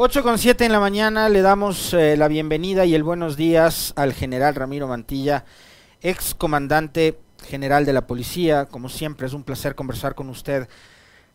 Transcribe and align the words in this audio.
8 0.00 0.22
con 0.22 0.38
7 0.38 0.64
en 0.64 0.70
la 0.70 0.78
mañana 0.78 1.28
le 1.28 1.42
damos 1.42 1.92
eh, 1.92 2.16
la 2.16 2.28
bienvenida 2.28 2.84
y 2.84 2.94
el 2.94 3.02
buenos 3.02 3.36
días 3.36 3.92
al 3.96 4.12
general 4.12 4.54
Ramiro 4.54 4.86
Mantilla, 4.86 5.44
ex 6.02 6.36
comandante 6.36 7.18
general 7.44 7.84
de 7.84 7.92
la 7.92 8.06
policía. 8.06 8.66
Como 8.66 8.90
siempre 8.90 9.26
es 9.26 9.32
un 9.32 9.42
placer 9.42 9.74
conversar 9.74 10.14
con 10.14 10.28
usted, 10.28 10.68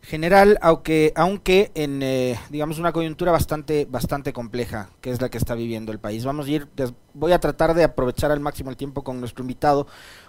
general, 0.00 0.58
aunque, 0.62 1.12
aunque 1.14 1.72
en 1.74 2.02
eh, 2.02 2.40
digamos 2.48 2.78
una 2.78 2.92
coyuntura 2.92 3.32
bastante, 3.32 3.84
bastante 3.84 4.32
compleja, 4.32 4.88
que 5.02 5.10
es 5.10 5.20
la 5.20 5.28
que 5.28 5.36
está 5.36 5.54
viviendo 5.54 5.92
el 5.92 5.98
país. 5.98 6.24
Vamos 6.24 6.46
a 6.46 6.50
ir, 6.50 6.66
voy 7.12 7.32
a 7.32 7.40
tratar 7.40 7.74
de 7.74 7.84
aprovechar 7.84 8.30
al 8.30 8.40
máximo 8.40 8.70
el 8.70 8.78
tiempo 8.78 9.04
con 9.04 9.20
nuestro 9.20 9.42
invitado 9.42 9.86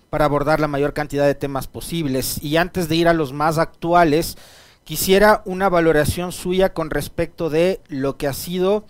para 0.10 0.26
abordar 0.26 0.60
la 0.60 0.68
mayor 0.68 0.92
cantidad 0.92 1.26
de 1.26 1.36
temas 1.36 1.68
posibles. 1.68 2.44
Y 2.44 2.58
antes 2.58 2.90
de 2.90 2.98
ir 2.98 3.08
a 3.08 3.14
los 3.14 3.32
más 3.32 3.58
actuales, 3.58 4.38
Quisiera 4.86 5.42
una 5.46 5.68
valoración 5.68 6.32
suya 6.32 6.74
con 6.74 6.92
respecto 6.92 7.50
de 7.50 7.82
lo 7.88 8.18
que 8.18 8.28
ha 8.28 8.34
sido 8.34 8.86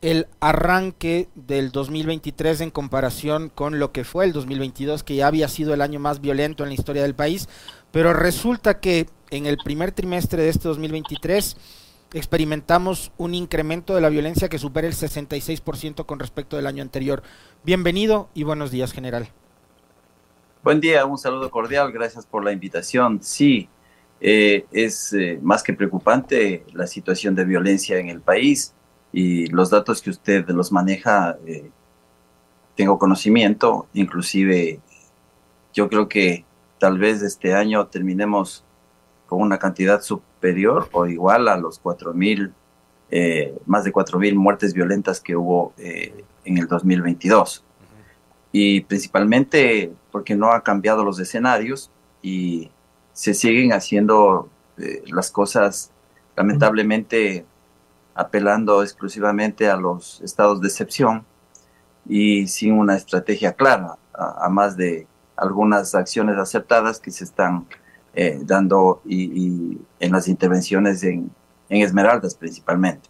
el 0.00 0.26
arranque 0.40 1.28
del 1.36 1.70
2023 1.70 2.62
en 2.62 2.72
comparación 2.72 3.48
con 3.54 3.78
lo 3.78 3.92
que 3.92 4.02
fue 4.02 4.24
el 4.24 4.32
2022, 4.32 5.04
que 5.04 5.14
ya 5.14 5.28
había 5.28 5.46
sido 5.46 5.72
el 5.72 5.82
año 5.82 6.00
más 6.00 6.20
violento 6.20 6.64
en 6.64 6.70
la 6.70 6.74
historia 6.74 7.02
del 7.02 7.14
país, 7.14 7.48
pero 7.92 8.12
resulta 8.12 8.80
que 8.80 9.06
en 9.30 9.46
el 9.46 9.56
primer 9.58 9.92
trimestre 9.92 10.42
de 10.42 10.48
este 10.48 10.66
2023 10.66 11.56
experimentamos 12.12 13.12
un 13.16 13.32
incremento 13.32 13.94
de 13.94 14.00
la 14.00 14.08
violencia 14.08 14.48
que 14.48 14.58
supera 14.58 14.88
el 14.88 14.94
66% 14.94 16.06
con 16.06 16.18
respecto 16.18 16.56
del 16.56 16.66
año 16.66 16.82
anterior. 16.82 17.22
Bienvenido 17.62 18.30
y 18.34 18.42
buenos 18.42 18.72
días, 18.72 18.90
general. 18.90 19.28
Buen 20.64 20.80
día, 20.80 21.06
un 21.06 21.18
saludo 21.18 21.52
cordial, 21.52 21.92
gracias 21.92 22.26
por 22.26 22.44
la 22.44 22.50
invitación. 22.50 23.20
Sí, 23.22 23.68
eh, 24.20 24.66
es 24.72 25.12
eh, 25.12 25.38
más 25.42 25.62
que 25.62 25.74
preocupante 25.74 26.64
la 26.72 26.86
situación 26.86 27.34
de 27.34 27.44
violencia 27.44 27.98
en 27.98 28.08
el 28.08 28.20
país 28.20 28.72
y 29.12 29.46
los 29.48 29.70
datos 29.70 30.00
que 30.00 30.10
usted 30.10 30.48
los 30.48 30.72
maneja, 30.72 31.36
eh, 31.46 31.70
tengo 32.74 32.98
conocimiento, 32.98 33.86
inclusive 33.92 34.80
yo 35.72 35.88
creo 35.88 36.08
que 36.08 36.44
tal 36.78 36.98
vez 36.98 37.22
este 37.22 37.54
año 37.54 37.86
terminemos 37.86 38.64
con 39.26 39.40
una 39.42 39.58
cantidad 39.58 40.00
superior 40.02 40.88
o 40.92 41.06
igual 41.06 41.48
a 41.48 41.56
los 41.56 41.82
4.000, 41.82 42.52
más 43.66 43.84
de 43.84 43.92
4.000 43.92 44.34
muertes 44.34 44.72
violentas 44.74 45.20
que 45.20 45.36
hubo 45.36 45.72
en 45.76 46.58
el 46.58 46.66
2022. 46.66 47.64
Y 48.52 48.82
principalmente 48.82 49.92
porque 50.10 50.34
no 50.34 50.52
ha 50.52 50.62
cambiado 50.62 51.04
los 51.04 51.18
escenarios 51.18 51.90
y 52.22 52.70
se 53.16 53.32
siguen 53.32 53.72
haciendo 53.72 54.50
eh, 54.76 55.02
las 55.06 55.30
cosas 55.30 55.90
lamentablemente 56.36 57.46
apelando 58.14 58.82
exclusivamente 58.82 59.70
a 59.70 59.76
los 59.78 60.20
estados 60.20 60.60
de 60.60 60.68
excepción 60.68 61.24
y 62.06 62.46
sin 62.46 62.74
una 62.74 62.94
estrategia 62.94 63.54
clara, 63.54 63.96
a, 64.12 64.50
más 64.50 64.76
de 64.76 65.06
algunas 65.34 65.94
acciones 65.94 66.36
aceptadas 66.36 67.00
que 67.00 67.10
se 67.10 67.24
están 67.24 67.66
eh, 68.14 68.38
dando 68.42 69.00
y, 69.06 69.78
en 69.98 70.12
las 70.12 70.28
intervenciones 70.28 71.02
en, 71.02 71.30
Esmeraldas 71.70 72.34
principalmente. 72.34 73.08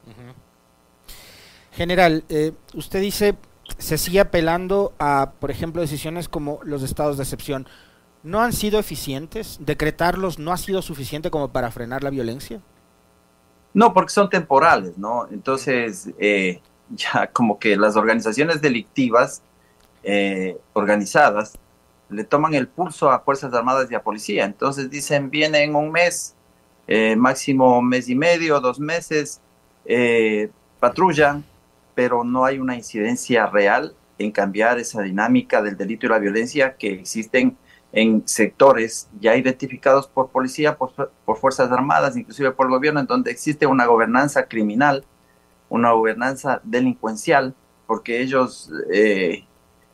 General, 1.72 2.24
eh, 2.28 2.52
usted 2.74 3.00
dice 3.00 3.36
se 3.78 3.98
sigue 3.98 4.20
apelando 4.20 4.94
a, 4.98 5.32
por 5.40 5.50
ejemplo, 5.50 5.82
decisiones 5.82 6.28
como 6.28 6.60
los 6.62 6.82
estados 6.82 7.16
de 7.16 7.24
excepción 7.24 7.66
no 8.26 8.42
han 8.42 8.52
sido 8.52 8.80
eficientes? 8.80 9.56
¿Decretarlos 9.60 10.38
no 10.38 10.52
ha 10.52 10.56
sido 10.56 10.82
suficiente 10.82 11.30
como 11.30 11.52
para 11.52 11.70
frenar 11.70 12.02
la 12.02 12.10
violencia? 12.10 12.60
No, 13.72 13.94
porque 13.94 14.10
son 14.10 14.28
temporales, 14.28 14.98
¿no? 14.98 15.28
Entonces, 15.30 16.10
eh, 16.18 16.60
ya 16.90 17.28
como 17.32 17.58
que 17.58 17.76
las 17.76 17.94
organizaciones 17.94 18.60
delictivas 18.60 19.42
eh, 20.02 20.58
organizadas 20.72 21.56
le 22.08 22.24
toman 22.24 22.54
el 22.54 22.66
pulso 22.66 23.10
a 23.10 23.20
Fuerzas 23.20 23.54
Armadas 23.54 23.90
y 23.90 23.94
a 23.94 24.02
Policía. 24.02 24.44
Entonces 24.44 24.90
dicen, 24.90 25.30
viene 25.30 25.62
en 25.62 25.76
un 25.76 25.92
mes, 25.92 26.34
eh, 26.88 27.14
máximo 27.14 27.80
mes 27.80 28.08
y 28.08 28.16
medio, 28.16 28.60
dos 28.60 28.80
meses, 28.80 29.40
patrullan, 30.80 31.44
pero 31.94 32.24
no 32.24 32.44
hay 32.44 32.58
una 32.58 32.74
incidencia 32.74 33.46
real 33.46 33.94
en 34.18 34.32
cambiar 34.32 34.80
esa 34.80 35.02
dinámica 35.02 35.62
del 35.62 35.76
delito 35.76 36.06
y 36.06 36.08
la 36.08 36.18
violencia 36.18 36.76
que 36.76 36.92
existen 36.92 37.56
en 37.92 38.26
sectores 38.26 39.08
ya 39.20 39.36
identificados 39.36 40.06
por 40.06 40.28
policía, 40.28 40.76
por, 40.76 40.92
Fuerzas 41.38 41.70
Armadas, 41.70 42.16
inclusive 42.16 42.50
por 42.52 42.66
el 42.66 42.72
gobierno, 42.72 43.00
en 43.00 43.06
donde 43.06 43.30
existe 43.30 43.66
una 43.66 43.86
gobernanza 43.86 44.46
criminal, 44.46 45.04
una 45.68 45.92
gobernanza 45.92 46.60
delincuencial, 46.64 47.54
porque 47.86 48.20
ellos 48.20 48.70
eh, 48.92 49.44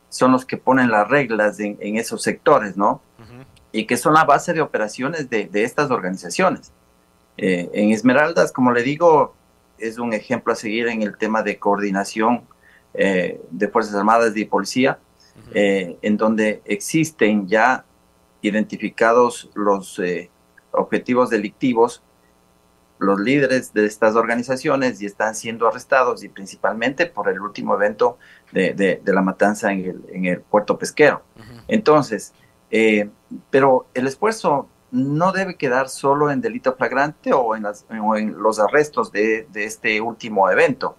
son 0.09 0.33
los 0.33 0.45
que 0.45 0.57
ponen 0.57 0.91
las 0.91 1.09
reglas 1.09 1.61
en, 1.61 1.97
esos 1.97 2.23
sectores, 2.23 2.77
¿no? 2.77 3.01
Y 3.71 3.87
que 3.87 3.97
son 3.97 4.13
la 4.13 4.25
base 4.25 4.53
de 4.53 4.61
operaciones 4.61 5.31
de, 5.31 5.49
estas 5.55 5.91
organizaciones. 5.91 6.73
Eh, 7.39 7.71
en 7.73 7.93
Esmeraldas, 7.93 8.53
como 8.53 8.73
le 8.73 8.83
digo, 8.83 9.35
es 9.79 9.99
un 9.99 10.13
ejemplo 10.13 10.53
a 10.53 10.57
seguir 10.57 10.89
en 10.89 11.03
el 11.03 11.17
tema 11.17 11.43
de 11.43 11.59
coordinación 11.59 12.43
eh, 12.95 13.41
de 13.51 13.69
Fuerzas 13.69 13.95
Armadas 13.95 14.37
y 14.37 14.45
Policía, 14.45 14.99
en 15.55 16.17
donde 16.17 16.63
existen 16.65 17.47
ya 17.47 17.85
identificados 18.43 19.51
los 19.55 19.99
eh, 19.99 20.31
objetivos 20.73 21.31
delictivos, 21.31 22.03
los 22.99 23.19
líderes 23.19 23.73
de 23.73 23.87
estas 23.87 24.15
organizaciones 24.15 25.01
y 25.01 25.07
están 25.07 25.35
siendo 25.35 25.67
arrestados 25.67 26.23
y 26.23 26.29
principalmente 26.29 27.07
por 27.07 27.29
el 27.29 27.41
último 27.41 27.75
evento 27.75 28.19
de, 28.53 29.01
la 29.05 29.23
matanza 29.23 29.73
en 29.73 30.25
el, 30.27 30.41
puerto 30.41 30.79
pesquero. 30.79 31.23
Entonces, 31.67 32.33
eh, 32.71 33.09
pero 33.51 33.87
el 33.95 34.07
esfuerzo 34.07 34.69
no 34.93 35.33
debe 35.33 35.57
quedar 35.57 35.89
solo 35.89 36.31
en 36.31 36.41
delito 36.41 36.77
flagrante 36.77 37.33
o 37.33 37.57
en, 37.57 37.65
los 38.41 38.61
arrestos 38.61 39.11
de, 39.11 39.49
este 39.55 40.01
último 40.01 40.49
evento, 40.51 40.97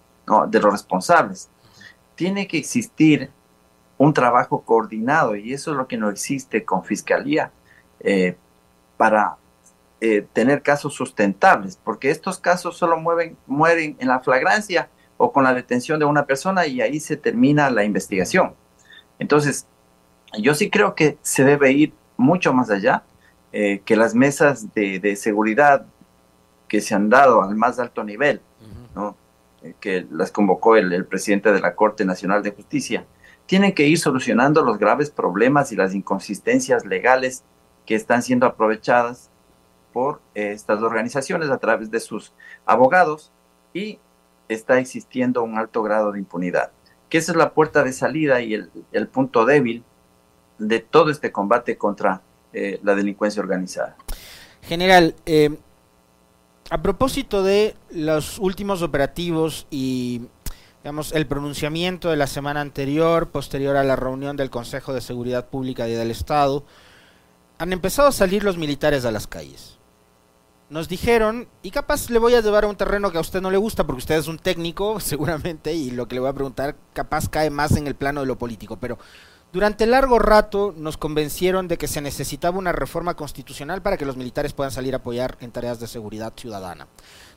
de 0.48 0.60
los 0.60 0.72
responsables. 0.72 1.48
Tiene 2.16 2.46
que 2.46 2.58
existir 2.58 3.30
un 3.98 4.12
trabajo 4.12 4.62
coordinado 4.62 5.36
y 5.36 5.52
eso 5.52 5.70
es 5.72 5.76
lo 5.76 5.86
que 5.86 5.96
no 5.96 6.10
existe 6.10 6.64
con 6.64 6.84
fiscalía 6.84 7.52
eh, 8.00 8.36
para 8.96 9.36
eh, 10.00 10.26
tener 10.32 10.62
casos 10.62 10.94
sustentables, 10.94 11.78
porque 11.82 12.10
estos 12.10 12.38
casos 12.38 12.76
solo 12.76 12.96
mueven, 12.96 13.36
mueren 13.46 13.96
en 13.98 14.08
la 14.08 14.20
flagrancia 14.20 14.88
o 15.16 15.32
con 15.32 15.44
la 15.44 15.54
detención 15.54 15.98
de 15.98 16.04
una 16.04 16.26
persona 16.26 16.66
y 16.66 16.80
ahí 16.80 17.00
se 17.00 17.16
termina 17.16 17.70
la 17.70 17.84
investigación. 17.84 18.54
Entonces, 19.18 19.66
yo 20.38 20.54
sí 20.54 20.70
creo 20.70 20.94
que 20.94 21.18
se 21.22 21.44
debe 21.44 21.72
ir 21.72 21.94
mucho 22.16 22.52
más 22.52 22.70
allá, 22.70 23.04
eh, 23.52 23.80
que 23.84 23.96
las 23.96 24.14
mesas 24.14 24.74
de, 24.74 25.14
seguridad 25.16 25.86
que 26.66 26.80
se 26.80 26.94
han 26.94 27.08
dado 27.08 27.42
al 27.42 27.54
más 27.54 27.78
alto 27.78 28.02
nivel, 28.02 28.40
que 29.80 30.06
las 30.10 30.30
convocó 30.30 30.76
el 30.76 31.06
presidente 31.06 31.52
de 31.52 31.60
la 31.60 31.74
Corte 31.74 32.04
Nacional 32.04 32.42
de 32.42 32.50
Justicia, 32.50 33.06
tienen 33.46 33.74
que 33.74 33.86
ir 33.86 33.98
solucionando 33.98 34.62
los 34.62 34.78
graves 34.78 35.10
problemas 35.10 35.72
y 35.72 35.76
las 35.76 35.94
inconsistencias 35.94 36.84
legales 36.84 37.44
que 37.86 37.94
están 37.94 38.22
siendo 38.22 38.46
aprovechadas 38.46 39.30
por 39.92 40.20
eh, 40.34 40.52
estas 40.52 40.82
organizaciones 40.82 41.50
a 41.50 41.58
través 41.58 41.90
de 41.90 42.00
sus 42.00 42.32
abogados 42.66 43.30
y 43.72 43.98
está 44.48 44.78
existiendo 44.78 45.42
un 45.42 45.58
alto 45.58 45.82
grado 45.82 46.12
de 46.12 46.18
impunidad, 46.18 46.72
que 47.08 47.18
esa 47.18 47.32
es 47.32 47.38
la 47.38 47.52
puerta 47.52 47.82
de 47.84 47.92
salida 47.92 48.40
y 48.40 48.54
el, 48.54 49.08
punto 49.08 49.44
débil 49.44 49.84
de 50.58 50.80
todo 50.80 51.10
este 51.10 51.32
combate 51.32 51.76
contra 51.76 52.22
eh, 52.52 52.80
la 52.82 52.94
delincuencia 52.94 53.42
organizada. 53.42 53.96
General, 54.62 55.14
eh, 55.26 55.56
a 56.70 56.82
propósito 56.82 57.42
de 57.42 57.76
los 57.90 58.38
últimos 58.38 58.82
operativos 58.82 59.66
y 59.70 60.22
digamos, 60.84 61.12
el 61.12 61.26
pronunciamiento 61.26 62.10
de 62.10 62.16
la 62.16 62.26
semana 62.26 62.60
anterior, 62.60 63.30
posterior 63.30 63.74
a 63.78 63.84
la 63.84 63.96
reunión 63.96 64.36
del 64.36 64.50
Consejo 64.50 64.92
de 64.92 65.00
Seguridad 65.00 65.48
Pública 65.48 65.88
y 65.88 65.92
del 65.92 66.10
Estado, 66.10 66.66
han 67.56 67.72
empezado 67.72 68.08
a 68.08 68.12
salir 68.12 68.44
los 68.44 68.58
militares 68.58 69.06
a 69.06 69.10
las 69.10 69.26
calles. 69.26 69.78
Nos 70.68 70.86
dijeron, 70.86 71.48
y 71.62 71.70
capaz 71.70 72.10
le 72.10 72.18
voy 72.18 72.34
a 72.34 72.42
llevar 72.42 72.64
a 72.64 72.66
un 72.66 72.76
terreno 72.76 73.10
que 73.10 73.16
a 73.16 73.22
usted 73.22 73.40
no 73.40 73.50
le 73.50 73.56
gusta, 73.56 73.86
porque 73.86 74.00
usted 74.00 74.16
es 74.16 74.28
un 74.28 74.38
técnico, 74.38 75.00
seguramente, 75.00 75.72
y 75.72 75.90
lo 75.90 76.06
que 76.06 76.16
le 76.16 76.20
voy 76.20 76.28
a 76.28 76.34
preguntar 76.34 76.76
capaz 76.92 77.30
cae 77.30 77.48
más 77.48 77.78
en 77.78 77.86
el 77.86 77.94
plano 77.94 78.20
de 78.20 78.26
lo 78.26 78.36
político, 78.36 78.76
pero 78.76 78.98
durante 79.54 79.86
largo 79.86 80.18
rato 80.18 80.74
nos 80.76 80.98
convencieron 80.98 81.66
de 81.66 81.78
que 81.78 81.88
se 81.88 82.02
necesitaba 82.02 82.58
una 82.58 82.72
reforma 82.72 83.14
constitucional 83.14 83.80
para 83.80 83.96
que 83.96 84.04
los 84.04 84.18
militares 84.18 84.52
puedan 84.52 84.70
salir 84.70 84.92
a 84.92 84.98
apoyar 84.98 85.38
en 85.40 85.50
tareas 85.50 85.80
de 85.80 85.86
seguridad 85.86 86.34
ciudadana. 86.36 86.88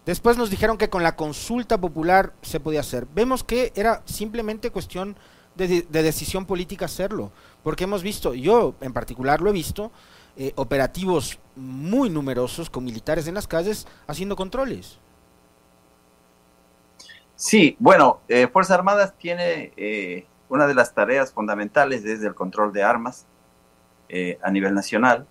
Después 0.08 0.38
nos 0.38 0.50
dijeron 0.50 0.78
que 0.78 0.90
con 0.90 1.04
la 1.04 1.18
consulta 1.18 1.78
popular 1.78 2.32
se 2.42 2.62
podía 2.62 2.80
hacer. 2.80 3.06
Vemos 3.14 3.44
que 3.44 3.74
era 3.76 4.04
simplemente 4.06 4.72
cuestión 4.72 5.18
de, 5.56 5.82
decisión 5.82 6.46
política 6.46 6.86
hacerlo, 6.86 7.34
porque 7.62 7.84
hemos 7.84 8.04
visto, 8.04 8.34
yo 8.34 8.76
en 8.80 8.94
particular 8.94 9.42
lo 9.42 9.50
he 9.50 9.54
visto, 9.54 9.92
eh, 10.38 10.54
operativos 10.56 11.40
muy 11.58 12.10
numerosos 12.10 12.70
con 12.70 12.86
militares 12.86 13.28
en 13.28 13.34
las 13.34 13.48
calles 13.48 13.86
haciendo 14.08 14.38
controles. 14.38 14.98
Sí, 17.36 17.76
bueno, 17.78 18.22
eh, 18.30 18.48
Fuerzas 18.48 18.78
Armadas 18.78 19.14
tiene 19.18 19.74
eh, 19.76 20.26
una 20.48 20.68
de 20.68 20.74
las 20.74 20.94
tareas 20.94 21.34
fundamentales 21.34 22.04
desde 22.04 22.28
el 22.28 22.34
control 22.34 22.72
de 22.72 22.82
armas 22.82 23.26
a 24.42 24.52
nivel 24.52 24.74
nacional 24.74 25.28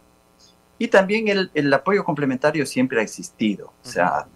y 0.78 0.88
también 0.88 1.28
el, 1.28 1.50
el, 1.54 1.72
apoyo 1.72 2.04
complementario 2.04 2.66
siempre 2.66 3.00
ha 3.00 3.02
existido, 3.02 3.72
o 3.82 3.88
sea, 3.88 4.26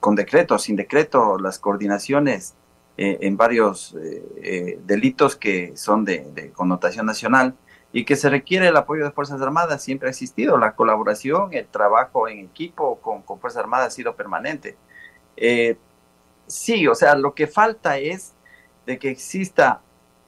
con 0.00 0.14
decreto, 0.14 0.58
sin 0.58 0.76
decreto, 0.76 1.38
las 1.38 1.58
coordinaciones 1.58 2.54
en 2.98 3.36
varios 3.36 3.94
delitos 4.86 5.36
que 5.36 5.76
son 5.76 6.06
de, 6.06 6.30
de, 6.34 6.50
connotación 6.50 7.04
nacional 7.04 7.54
y 7.92 8.04
que 8.04 8.16
se 8.16 8.28
requiere 8.28 8.68
el 8.68 8.76
apoyo 8.76 9.04
de 9.04 9.10
Fuerzas 9.10 9.40
Armadas 9.40 9.82
siempre 9.82 10.08
ha 10.08 10.10
existido, 10.10 10.58
la 10.58 10.74
colaboración, 10.74 11.54
el 11.54 11.66
trabajo 11.66 12.28
en 12.28 12.40
equipo 12.40 13.00
con, 13.00 13.22
con 13.22 13.40
Fuerzas 13.40 13.62
Armadas 13.62 13.88
ha 13.88 13.90
sido 13.90 14.16
permanente. 14.16 14.76
Eh, 15.36 15.76
sí, 16.46 16.86
o 16.86 16.94
sea, 16.94 17.14
lo 17.14 17.34
que 17.34 17.46
falta 17.46 17.98
es 17.98 18.34
de 18.86 18.98
que 18.98 19.10
exista 19.10 19.80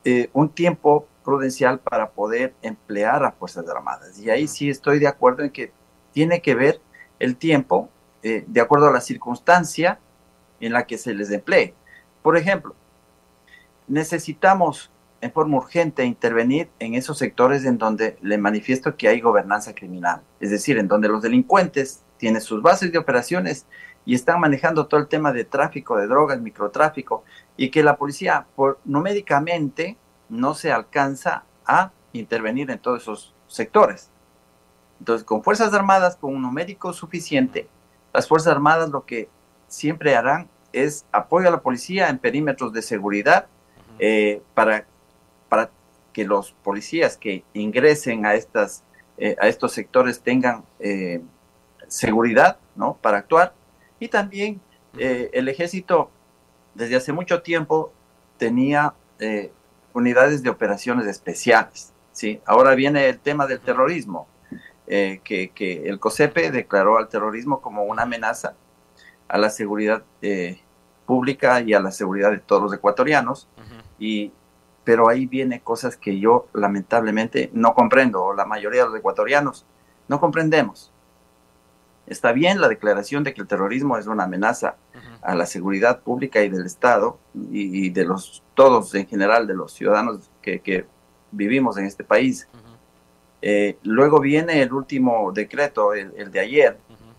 eh, 0.04 0.30
un 0.32 0.48
tiempo 0.48 1.06
prudencial 1.24 1.78
para 1.80 2.10
poder 2.10 2.54
emplear 2.62 3.24
a 3.24 3.32
Fuerzas 3.32 3.68
Armadas. 3.68 4.18
Y 4.18 4.30
ahí 4.30 4.48
sí 4.48 4.70
estoy 4.70 4.98
de 4.98 5.08
acuerdo 5.08 5.42
en 5.42 5.50
que 5.50 5.72
tiene 6.12 6.40
que 6.40 6.54
ver 6.54 6.80
el 7.18 7.36
tiempo 7.36 7.90
de 8.46 8.60
acuerdo 8.60 8.88
a 8.88 8.92
la 8.92 9.00
circunstancia 9.00 9.98
en 10.60 10.72
la 10.72 10.86
que 10.86 10.98
se 10.98 11.14
les 11.14 11.30
emplee. 11.30 11.74
Por 12.22 12.36
ejemplo, 12.36 12.74
necesitamos 13.86 14.90
en 15.20 15.32
forma 15.32 15.56
urgente 15.56 16.04
intervenir 16.04 16.70
en 16.78 16.94
esos 16.94 17.18
sectores 17.18 17.64
en 17.64 17.78
donde 17.78 18.16
le 18.22 18.38
manifiesto 18.38 18.96
que 18.96 19.08
hay 19.08 19.20
gobernanza 19.20 19.74
criminal, 19.74 20.22
es 20.40 20.50
decir, 20.50 20.78
en 20.78 20.88
donde 20.88 21.08
los 21.08 21.22
delincuentes 21.22 22.02
tienen 22.18 22.40
sus 22.40 22.62
bases 22.62 22.92
de 22.92 22.98
operaciones 22.98 23.66
y 24.04 24.14
están 24.14 24.40
manejando 24.40 24.86
todo 24.86 25.00
el 25.00 25.08
tema 25.08 25.32
de 25.32 25.44
tráfico 25.44 25.96
de 25.96 26.06
drogas, 26.06 26.40
microtráfico, 26.40 27.24
y 27.56 27.70
que 27.70 27.82
la 27.82 27.96
policía 27.96 28.46
por, 28.54 28.78
numéricamente 28.84 29.96
no 30.28 30.54
se 30.54 30.72
alcanza 30.72 31.44
a 31.66 31.92
intervenir 32.12 32.70
en 32.70 32.78
todos 32.78 33.02
esos 33.02 33.34
sectores. 33.48 34.10
Entonces, 34.98 35.24
con 35.24 35.42
Fuerzas 35.42 35.74
Armadas, 35.74 36.16
con 36.16 36.34
un 36.34 36.42
numérico 36.42 36.92
suficiente, 36.92 37.68
las 38.12 38.28
Fuerzas 38.28 38.52
Armadas 38.52 38.90
lo 38.90 39.04
que 39.04 39.28
siempre 39.66 40.16
harán 40.16 40.48
es 40.72 41.04
apoyo 41.12 41.48
a 41.48 41.50
la 41.50 41.60
policía 41.60 42.08
en 42.08 42.18
perímetros 42.18 42.72
de 42.72 42.82
seguridad 42.82 43.46
eh, 43.98 44.42
para, 44.54 44.86
para 45.48 45.70
que 46.12 46.24
los 46.24 46.52
policías 46.52 47.16
que 47.16 47.44
ingresen 47.54 48.26
a, 48.26 48.34
estas, 48.34 48.84
eh, 49.16 49.36
a 49.40 49.48
estos 49.48 49.72
sectores 49.72 50.20
tengan 50.20 50.64
eh, 50.78 51.22
seguridad 51.86 52.58
¿no? 52.76 52.98
para 53.00 53.18
actuar 53.18 53.54
y 53.98 54.08
también 54.08 54.60
el 54.96 55.48
ejército 55.48 56.10
desde 56.74 56.96
hace 56.96 57.12
mucho 57.12 57.42
tiempo 57.42 57.92
tenía 58.38 58.94
eh, 59.18 59.50
unidades 59.92 60.42
de 60.42 60.50
operaciones 60.50 61.06
especiales. 61.06 61.92
¿sí? 62.12 62.40
Ahora 62.46 62.74
viene 62.74 63.08
el 63.08 63.18
tema 63.18 63.46
del 63.46 63.60
terrorismo, 63.60 64.28
eh, 64.88 65.20
que, 65.22 65.50
que, 65.50 65.88
el 65.88 65.98
COSEPE 65.98 66.50
declaró 66.50 66.98
al 66.98 67.08
terrorismo 67.08 67.60
como 67.60 67.84
una 67.84 68.02
amenaza 68.02 68.54
a 69.28 69.38
la 69.38 69.50
seguridad 69.50 70.02
pública 71.06 71.60
y 71.62 71.72
a 71.72 71.80
la 71.80 71.90
seguridad 71.90 72.30
de 72.30 72.38
todos 72.38 72.62
los 72.62 72.72
ecuatorianos. 72.74 73.48
y, 73.98 74.32
pero 74.84 75.08
ahí 75.08 75.26
viene 75.26 75.60
cosas 75.60 75.96
que 75.96 76.18
yo 76.18 76.48
lamentablemente 76.54 77.50
no 77.52 77.74
comprendo, 77.74 78.24
o 78.24 78.34
la 78.34 78.46
mayoría 78.46 78.82
de 78.84 78.88
los 78.88 78.98
ecuatorianos 78.98 79.66
no 80.08 80.18
comprendemos. 80.18 80.92
Está 82.06 82.32
bien 82.32 82.60
la 82.60 82.68
declaración 82.68 83.22
de 83.22 83.34
que 83.34 83.42
el 83.42 83.46
terrorismo 83.46 83.98
es 83.98 84.06
una 84.06 84.24
amenaza 84.24 84.76
uh 84.94 84.98
-huh. 84.98 85.18
a 85.22 85.34
la 85.34 85.44
seguridad 85.44 86.00
pública 86.00 86.42
y 86.42 86.48
del 86.48 86.64
Estado 86.64 87.18
y, 87.34 87.86
y, 87.86 87.90
de 87.90 88.04
los 88.06 88.42
todos 88.54 88.94
en 88.94 89.06
general, 89.06 89.46
de 89.46 89.54
los 89.54 89.72
ciudadanos 89.72 90.30
que, 90.40 90.60
que 90.60 90.86
vivimos 91.32 91.76
en 91.76 91.84
este 91.84 92.04
país. 92.04 92.48
Uh 92.52 92.56
-huh. 92.56 92.67
Eh, 93.42 93.78
luego 93.82 94.20
viene 94.20 94.62
el 94.62 94.72
último 94.72 95.32
decreto, 95.32 95.94
el, 95.94 96.12
el 96.16 96.30
de 96.30 96.40
ayer. 96.40 96.78
Uh 96.88 96.92
-huh. 96.92 97.14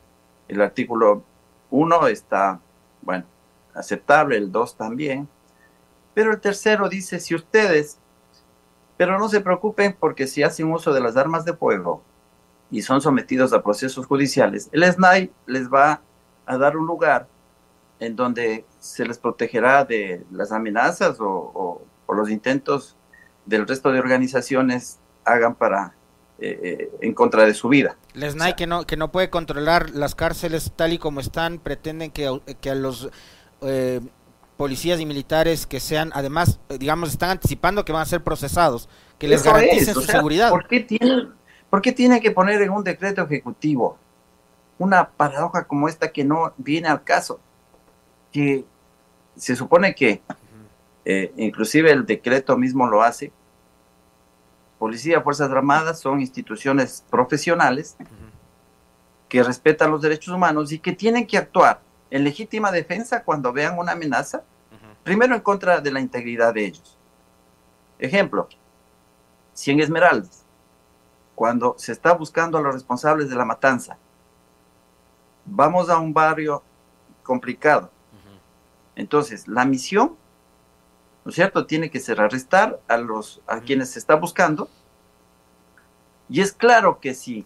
El 0.47 0.61
artículo 0.61 1.23
1 1.69 2.07
está, 2.07 2.59
bueno, 3.01 3.25
aceptable, 3.73 4.37
el 4.37 4.51
2 4.51 4.75
también. 4.75 5.27
Pero 6.13 6.31
el 6.31 6.39
tercero 6.41 6.89
dice, 6.89 7.19
si 7.19 7.35
ustedes, 7.35 7.99
pero 8.97 9.17
no 9.17 9.29
se 9.29 9.39
preocupen 9.41 9.95
porque 9.97 10.27
si 10.27 10.43
hacen 10.43 10.71
uso 10.71 10.93
de 10.93 10.99
las 10.99 11.15
armas 11.15 11.45
de 11.45 11.53
fuego, 11.53 12.03
y 12.71 12.81
son 12.81 13.01
sometidos 13.01 13.53
a 13.53 13.63
procesos 13.63 14.05
judiciales, 14.05 14.69
el 14.71 14.83
SNAI 14.83 15.31
les 15.47 15.69
va 15.69 16.01
a 16.45 16.57
dar 16.57 16.77
un 16.77 16.85
lugar 16.85 17.27
en 17.99 18.15
donde 18.15 18.65
se 18.79 19.05
les 19.05 19.17
protegerá 19.17 19.85
de 19.85 20.23
las 20.31 20.51
amenazas 20.51 21.19
o, 21.19 21.27
o, 21.27 21.81
o 22.05 22.13
los 22.13 22.29
intentos 22.29 22.95
del 23.45 23.67
resto 23.67 23.91
de 23.91 23.99
organizaciones 23.99 24.99
hagan 25.25 25.55
para 25.55 25.95
eh, 26.41 26.59
eh, 26.63 26.91
en 27.01 27.13
contra 27.13 27.45
de 27.45 27.53
su 27.53 27.69
vida. 27.69 27.97
SNAI 28.13 28.29
o 28.29 28.31
sea, 28.31 28.55
que 28.55 28.67
no 28.67 28.85
que 28.85 28.97
no 28.97 29.11
puede 29.11 29.29
controlar 29.29 29.89
las 29.91 30.15
cárceles 30.15 30.71
tal 30.75 30.93
y 30.93 30.97
como 30.97 31.19
están 31.19 31.59
pretenden 31.59 32.11
que, 32.11 32.41
que 32.61 32.69
a 32.69 32.75
los 32.75 33.09
eh, 33.61 33.99
policías 34.57 34.99
y 34.99 35.05
militares 35.05 35.67
que 35.67 35.79
sean 35.79 36.11
además 36.13 36.59
digamos 36.79 37.09
están 37.09 37.31
anticipando 37.31 37.85
que 37.85 37.91
van 37.91 38.01
a 38.01 38.05
ser 38.05 38.23
procesados 38.23 38.89
que 39.17 39.27
les 39.27 39.43
garanticen 39.43 39.89
es, 39.89 39.93
su 39.93 40.01
sea, 40.01 40.15
seguridad. 40.15 40.49
¿Por 40.49 40.67
qué 40.67 40.79
tienen 40.81 41.39
¿Por 41.69 41.81
qué 41.81 41.91
tiene 41.91 42.19
que 42.19 42.31
poner 42.31 42.61
en 42.61 42.71
un 42.71 42.83
decreto 42.83 43.23
ejecutivo 43.23 43.97
una 44.77 45.09
paradoja 45.09 45.65
como 45.65 45.87
esta 45.87 46.11
que 46.11 46.23
no 46.23 46.53
viene 46.57 46.87
al 46.87 47.03
caso? 47.03 47.39
Que 48.31 48.65
se 49.35 49.55
supone 49.55 49.93
que, 49.93 50.21
eh, 51.05 51.31
inclusive 51.37 51.91
el 51.91 52.05
decreto 52.05 52.57
mismo 52.57 52.87
lo 52.87 53.03
hace, 53.03 53.31
Policía, 54.79 55.21
Fuerzas 55.21 55.51
Armadas 55.51 55.99
son 55.99 56.21
instituciones 56.21 57.05
profesionales 57.09 57.95
que 59.27 59.43
respetan 59.43 59.91
los 59.91 60.01
derechos 60.01 60.33
humanos 60.33 60.71
y 60.71 60.79
que 60.79 60.93
tienen 60.93 61.27
que 61.27 61.37
actuar 61.37 61.81
en 62.09 62.23
legítima 62.23 62.71
defensa 62.71 63.23
cuando 63.23 63.53
vean 63.53 63.77
una 63.77 63.91
amenaza, 63.91 64.43
primero 65.03 65.35
en 65.35 65.41
contra 65.41 65.81
de 65.81 65.91
la 65.91 65.99
integridad 65.99 66.53
de 66.53 66.65
ellos. 66.65 66.97
Ejemplo, 67.99 68.47
si 69.53 69.69
en 69.69 69.81
Esmeraldas 69.81 70.45
cuando 71.39 71.73
se 71.77 71.93
está 71.93 72.11
buscando 72.15 72.57
a 72.57 72.61
los 72.61 72.73
responsables 72.73 73.29
de 73.29 73.35
la 73.37 73.45
matanza. 73.45 73.97
Vamos 75.45 75.89
a 75.89 75.97
un 75.97 76.13
barrio 76.13 76.61
complicado. 77.23 77.89
Uh 78.11 78.15
-huh. 78.17 78.39
Entonces, 78.97 79.47
la 79.47 79.63
misión, 79.63 80.17
¿no 81.29 81.31
es 81.31 81.35
cierto?, 81.35 81.67
tiene 81.67 81.91
que 81.91 81.99
ser 81.99 82.19
arrestar 82.19 82.79
a 82.87 82.97
los 82.97 83.39
a 83.45 83.59
quienes 83.59 83.91
se 83.91 83.99
está 83.99 84.15
buscando. 84.15 84.67
Y 86.27 86.41
es 86.41 86.53
claro 86.53 86.99
que 86.99 87.13
si 87.13 87.45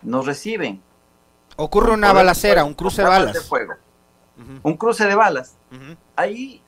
nos 0.00 0.24
reciben 0.24 0.82
ocurre 1.56 1.92
una 1.92 2.14
balacera, 2.14 2.62
fuego, 2.62 2.68
un 2.68 2.74
cruce 2.74 3.02
de 3.02 3.08
balas 3.08 3.34
de 3.34 3.40
fuego, 3.40 3.74
uh 4.38 4.40
-huh. 4.40 4.60
un 4.62 4.76
cruce 4.78 5.04
de 5.04 5.14
balas. 5.14 5.54
Ahí 6.16 6.62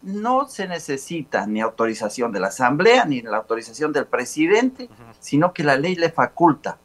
no 0.00 0.48
se 0.48 0.66
necesita 0.66 1.46
ni 1.46 1.60
autorización 1.60 2.32
de 2.32 2.40
la 2.40 2.46
Asamblea 2.48 3.04
ni 3.04 3.20
la 3.20 3.36
autorización 3.36 3.92
del 3.92 4.06
presidente, 4.06 4.84
uh 4.84 4.86
-huh. 4.86 5.14
sino 5.20 5.52
que 5.52 5.64
la 5.64 5.76
ley 5.76 5.96
le 5.96 6.10
faculta 6.10 6.78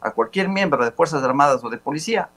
a 0.00 0.12
cualquier 0.12 0.48
miembro 0.48 0.84
de 0.84 0.92
Fuerzas 0.92 1.24
Armadas 1.24 1.64
o 1.64 1.70
de 1.70 1.78
Policía 1.78 2.28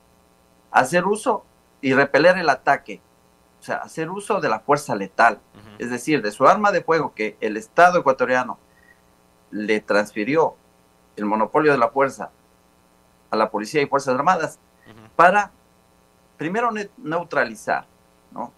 hacer 0.72 1.06
uso 1.06 1.46
y 1.80 1.94
repeler 1.94 2.40
el 2.40 2.50
ataque, 2.50 3.02
o 3.62 3.64
sea, 3.64 3.76
hacer 3.78 4.10
uso 4.10 4.42
de 4.42 4.50
la 4.50 4.60
fuerza 4.60 4.96
letal, 4.96 5.40
uh 5.54 5.58
-huh. 5.58 5.76
es 5.78 5.92
decir, 5.92 6.24
de 6.24 6.32
su 6.32 6.48
arma 6.48 6.72
de 6.72 6.82
fuego 6.82 7.14
que 7.14 7.38
el 7.42 7.58
Estado 7.58 8.00
ecuatoriano 8.00 8.58
le 9.52 9.80
transfirió 9.82 10.56
el 11.16 11.26
monopolio 11.26 11.72
de 11.72 11.78
la 11.78 11.90
fuerza 11.90 12.32
a 13.30 13.36
la 13.36 13.52
Policía 13.52 13.82
y 13.82 13.86
Fuerzas 13.86 14.16
Armadas 14.16 14.58
uh 14.88 14.90
-huh. 14.90 15.10
para 15.16 15.52
primero 16.38 16.72
ne 16.72 16.90
neutralizar, 16.98 17.86
¿no? 18.32 18.52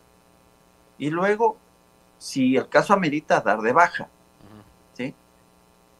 Y 0.98 1.10
luego 1.10 1.57
si 2.17 2.55
el 2.55 2.69
caso 2.69 2.93
amerita 2.93 3.41
dar 3.41 3.60
de 3.60 3.74
baja. 3.74 4.03
Uh 4.05 4.45
-huh. 4.45 4.63
¿sí? 4.93 5.15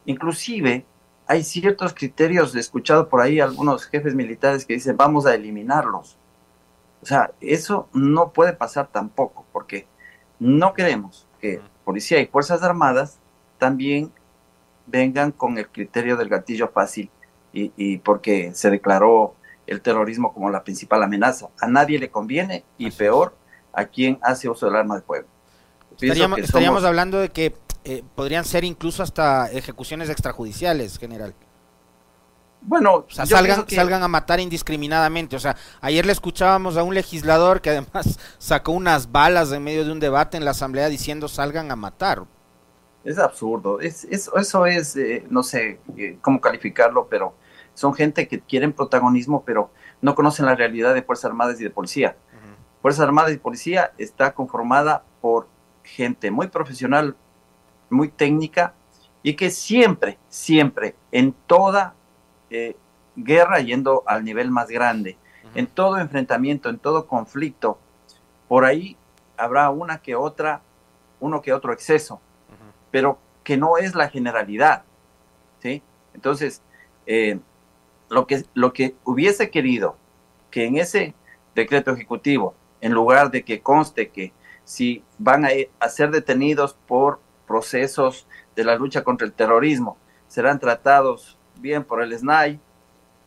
Inclusive 0.06 0.86
hay 1.26 1.44
ciertos 1.44 1.92
criterios, 1.92 2.54
he 2.54 2.60
escuchado 2.60 3.06
por 3.10 3.20
ahí 3.20 3.38
algunos 3.38 3.84
jefes 3.84 4.14
militares 4.14 4.64
que 4.64 4.72
dicen 4.74 4.96
vamos 4.96 5.26
a 5.26 5.34
eliminarlos. 5.34 6.16
O 7.04 7.06
sea, 7.06 7.32
eso 7.42 7.90
no 7.92 8.32
puede 8.32 8.54
pasar 8.54 8.88
tampoco, 8.90 9.44
porque 9.52 9.86
no 10.38 10.72
queremos 10.72 11.28
que 11.38 11.60
policía 11.84 12.18
y 12.18 12.26
fuerzas 12.26 12.62
armadas 12.62 13.18
también 13.58 14.10
vengan 14.86 15.30
con 15.30 15.58
el 15.58 15.68
criterio 15.68 16.16
del 16.16 16.30
gatillo 16.30 16.68
fácil 16.68 17.10
y, 17.52 17.74
y 17.76 17.98
porque 17.98 18.54
se 18.54 18.70
declaró 18.70 19.34
el 19.66 19.82
terrorismo 19.82 20.32
como 20.32 20.48
la 20.48 20.64
principal 20.64 21.02
amenaza. 21.02 21.48
A 21.60 21.66
nadie 21.66 21.98
le 21.98 22.08
conviene 22.08 22.64
y 22.78 22.90
peor 22.90 23.36
a 23.74 23.84
quien 23.84 24.18
hace 24.22 24.48
uso 24.48 24.64
del 24.64 24.76
arma 24.76 24.96
de 24.96 25.02
fuego. 25.02 25.28
Estaríamos, 26.00 26.38
estaríamos 26.38 26.78
somos... 26.78 26.88
hablando 26.88 27.20
de 27.20 27.28
que 27.28 27.54
eh, 27.84 28.02
podrían 28.14 28.46
ser 28.46 28.64
incluso 28.64 29.02
hasta 29.02 29.52
ejecuciones 29.52 30.08
extrajudiciales, 30.08 30.98
general. 30.98 31.34
Bueno, 32.66 32.94
o 32.94 33.06
sea, 33.10 33.26
salgan, 33.26 33.68
salgan 33.68 34.02
a 34.02 34.08
matar 34.08 34.40
indiscriminadamente. 34.40 35.36
O 35.36 35.38
sea, 35.38 35.54
ayer 35.82 36.06
le 36.06 36.12
escuchábamos 36.12 36.78
a 36.78 36.82
un 36.82 36.94
legislador 36.94 37.60
que 37.60 37.70
además 37.70 38.18
sacó 38.38 38.72
unas 38.72 39.12
balas 39.12 39.52
en 39.52 39.62
medio 39.62 39.84
de 39.84 39.92
un 39.92 40.00
debate 40.00 40.38
en 40.38 40.44
la 40.44 40.52
asamblea 40.52 40.88
diciendo 40.88 41.28
salgan 41.28 41.70
a 41.70 41.76
matar. 41.76 42.24
Es 43.04 43.18
absurdo. 43.18 43.80
Es, 43.80 44.04
eso 44.04 44.66
es, 44.66 44.96
eh, 44.96 45.26
no 45.28 45.42
sé 45.42 45.78
eh, 45.96 46.16
cómo 46.22 46.40
calificarlo, 46.40 47.06
pero 47.08 47.34
son 47.74 47.92
gente 47.92 48.28
que 48.28 48.40
quieren 48.40 48.72
protagonismo, 48.72 49.44
pero 49.44 49.70
no 50.00 50.14
conocen 50.14 50.46
la 50.46 50.54
realidad 50.54 50.94
de 50.94 51.02
Fuerzas 51.02 51.26
Armadas 51.26 51.60
y 51.60 51.64
de 51.64 51.70
Policía. 51.70 52.16
Fuerzas 52.80 53.04
Armadas 53.04 53.32
y 53.32 53.38
Policía 53.38 53.92
está 53.98 54.34
conformada 54.34 55.04
por 55.20 55.48
gente 55.82 56.30
muy 56.30 56.48
profesional, 56.48 57.16
muy 57.90 58.08
técnica 58.08 58.74
y 59.22 59.34
que 59.34 59.50
siempre, 59.50 60.18
siempre, 60.28 60.94
en 61.10 61.34
toda 61.46 61.94
eh, 62.54 62.76
guerra, 63.16 63.58
yendo 63.60 64.04
al 64.06 64.24
nivel 64.24 64.50
más 64.50 64.68
grande, 64.68 65.16
en 65.54 65.66
todo 65.66 65.98
enfrentamiento, 65.98 66.68
en 66.68 66.78
todo 66.78 67.06
conflicto, 67.06 67.78
por 68.48 68.64
ahí 68.64 68.96
habrá 69.36 69.70
una 69.70 69.98
que 69.98 70.14
otra, 70.14 70.62
uno 71.18 71.42
que 71.42 71.52
otro 71.52 71.72
exceso, 71.72 72.20
pero 72.90 73.18
que 73.42 73.56
no 73.56 73.76
es 73.76 73.94
la 73.94 74.08
generalidad, 74.08 74.84
¿sí? 75.60 75.82
Entonces, 76.14 76.62
eh, 77.06 77.40
lo, 78.08 78.26
que, 78.26 78.44
lo 78.54 78.72
que 78.72 78.94
hubiese 79.04 79.50
querido 79.50 79.96
que 80.50 80.66
en 80.66 80.76
ese 80.76 81.14
decreto 81.56 81.90
ejecutivo, 81.90 82.54
en 82.80 82.92
lugar 82.92 83.32
de 83.32 83.44
que 83.44 83.60
conste 83.62 84.10
que 84.10 84.32
si 84.64 85.02
van 85.18 85.44
a, 85.44 85.88
ser 85.88 86.12
detenidos 86.12 86.74
por 86.86 87.20
procesos 87.46 88.28
de 88.54 88.64
la 88.64 88.76
lucha 88.76 89.02
contra 89.02 89.26
el 89.26 89.32
terrorismo, 89.32 89.98
serán 90.28 90.60
tratados 90.60 91.38
bien 91.56 91.84
por 91.84 92.02
el 92.02 92.16
SNAI, 92.16 92.60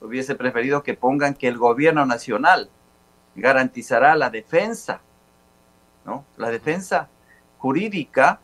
hubiese 0.01 0.35
preferido 0.35 0.83
que 0.83 0.93
pongan 0.93 1.33
que 1.33 1.47
el 1.47 1.57
gobierno 1.57 2.05
nacional 2.05 2.69
garantizará 3.35 4.15
la 4.15 4.29
defensa, 4.29 5.01
¿no? 6.05 6.25
La 6.37 6.49
defensa 6.49 7.09
jurídica 7.57 8.39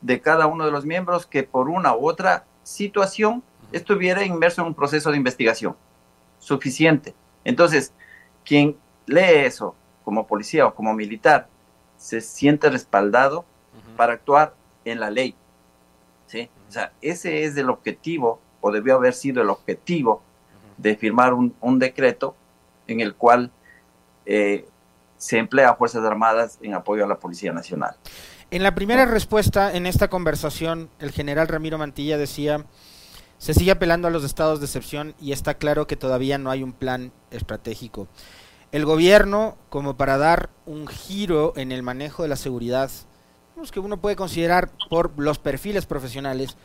de 0.00 0.20
cada 0.20 0.46
uno 0.46 0.66
de 0.66 0.70
los 0.70 0.84
miembros 0.84 1.26
que 1.26 1.42
por 1.42 1.68
una 1.68 1.94
u 1.96 2.08
otra 2.08 2.44
situación 2.62 3.42
estuviera 3.72 4.24
inmerso 4.24 4.62
en 4.62 4.68
un 4.68 4.74
proceso 4.74 5.10
de 5.10 5.16
investigación. 5.16 5.76
Suficiente. 6.38 7.14
Entonces, 7.44 7.92
quien 8.44 8.76
lee 9.06 9.44
eso 9.44 9.74
como 10.04 10.26
policía 10.26 10.66
o 10.66 10.74
como 10.74 10.92
militar, 10.92 11.48
se 11.96 12.20
siente 12.20 12.68
respaldado 12.68 13.44
para 13.96 14.12
actuar 14.14 14.54
en 14.84 15.00
la 15.00 15.10
ley. 15.10 15.34
O 16.68 16.72
sea, 16.72 16.92
ese 17.00 17.44
es 17.44 17.56
el 17.56 17.70
objetivo, 17.70 18.40
o 18.60 18.70
debió 18.72 18.96
haber 18.96 19.14
sido 19.14 19.42
el 19.42 19.50
objetivo 19.50 20.22
de 20.76 20.96
firmar 20.96 21.34
un, 21.34 21.78
decreto 21.78 22.34
en 22.86 23.00
el 23.00 23.14
cual 23.14 23.50
eh, 24.26 24.66
se 25.16 25.38
emplea 25.38 25.70
a 25.70 25.76
Fuerzas 25.76 26.04
Armadas 26.04 26.58
en 26.62 26.74
apoyo 26.74 27.04
a 27.04 27.08
la 27.08 27.18
Policía 27.18 27.52
Nacional. 27.52 27.96
En 28.50 28.62
la 28.62 28.74
primera 28.74 29.04
respuesta 29.06 29.74
en 29.74 29.86
esta 29.86 30.08
conversación, 30.08 30.90
el 30.98 31.12
general 31.12 31.48
Ramiro 31.48 31.78
Mantilla 31.78 32.18
decía, 32.18 32.64
se 33.38 33.54
sigue 33.54 33.72
apelando 33.72 34.08
a 34.08 34.10
los 34.10 34.24
estados 34.24 34.60
de 34.60 34.66
excepción 34.66 35.14
y 35.20 35.32
está 35.32 35.54
claro 35.54 35.86
que 35.86 35.96
todavía 35.96 36.38
no 36.38 36.50
hay 36.50 36.62
un 36.62 36.72
plan 36.72 37.12
estratégico. 37.30 38.08
El 38.72 38.84
gobierno, 38.84 39.56
como 39.70 39.96
para 39.96 40.18
dar 40.18 40.50
un 40.66 40.86
giro 40.86 41.52
en 41.56 41.72
el 41.72 41.82
manejo 41.82 42.22
de 42.22 42.28
la 42.28 42.36
seguridad, 42.36 42.90
que 43.72 43.80
uno 43.80 43.96
puede 43.96 44.16
considerar 44.16 44.70
por 44.90 45.12
los 45.16 45.38
perfiles 45.38 45.86
profesionales, 45.86 46.56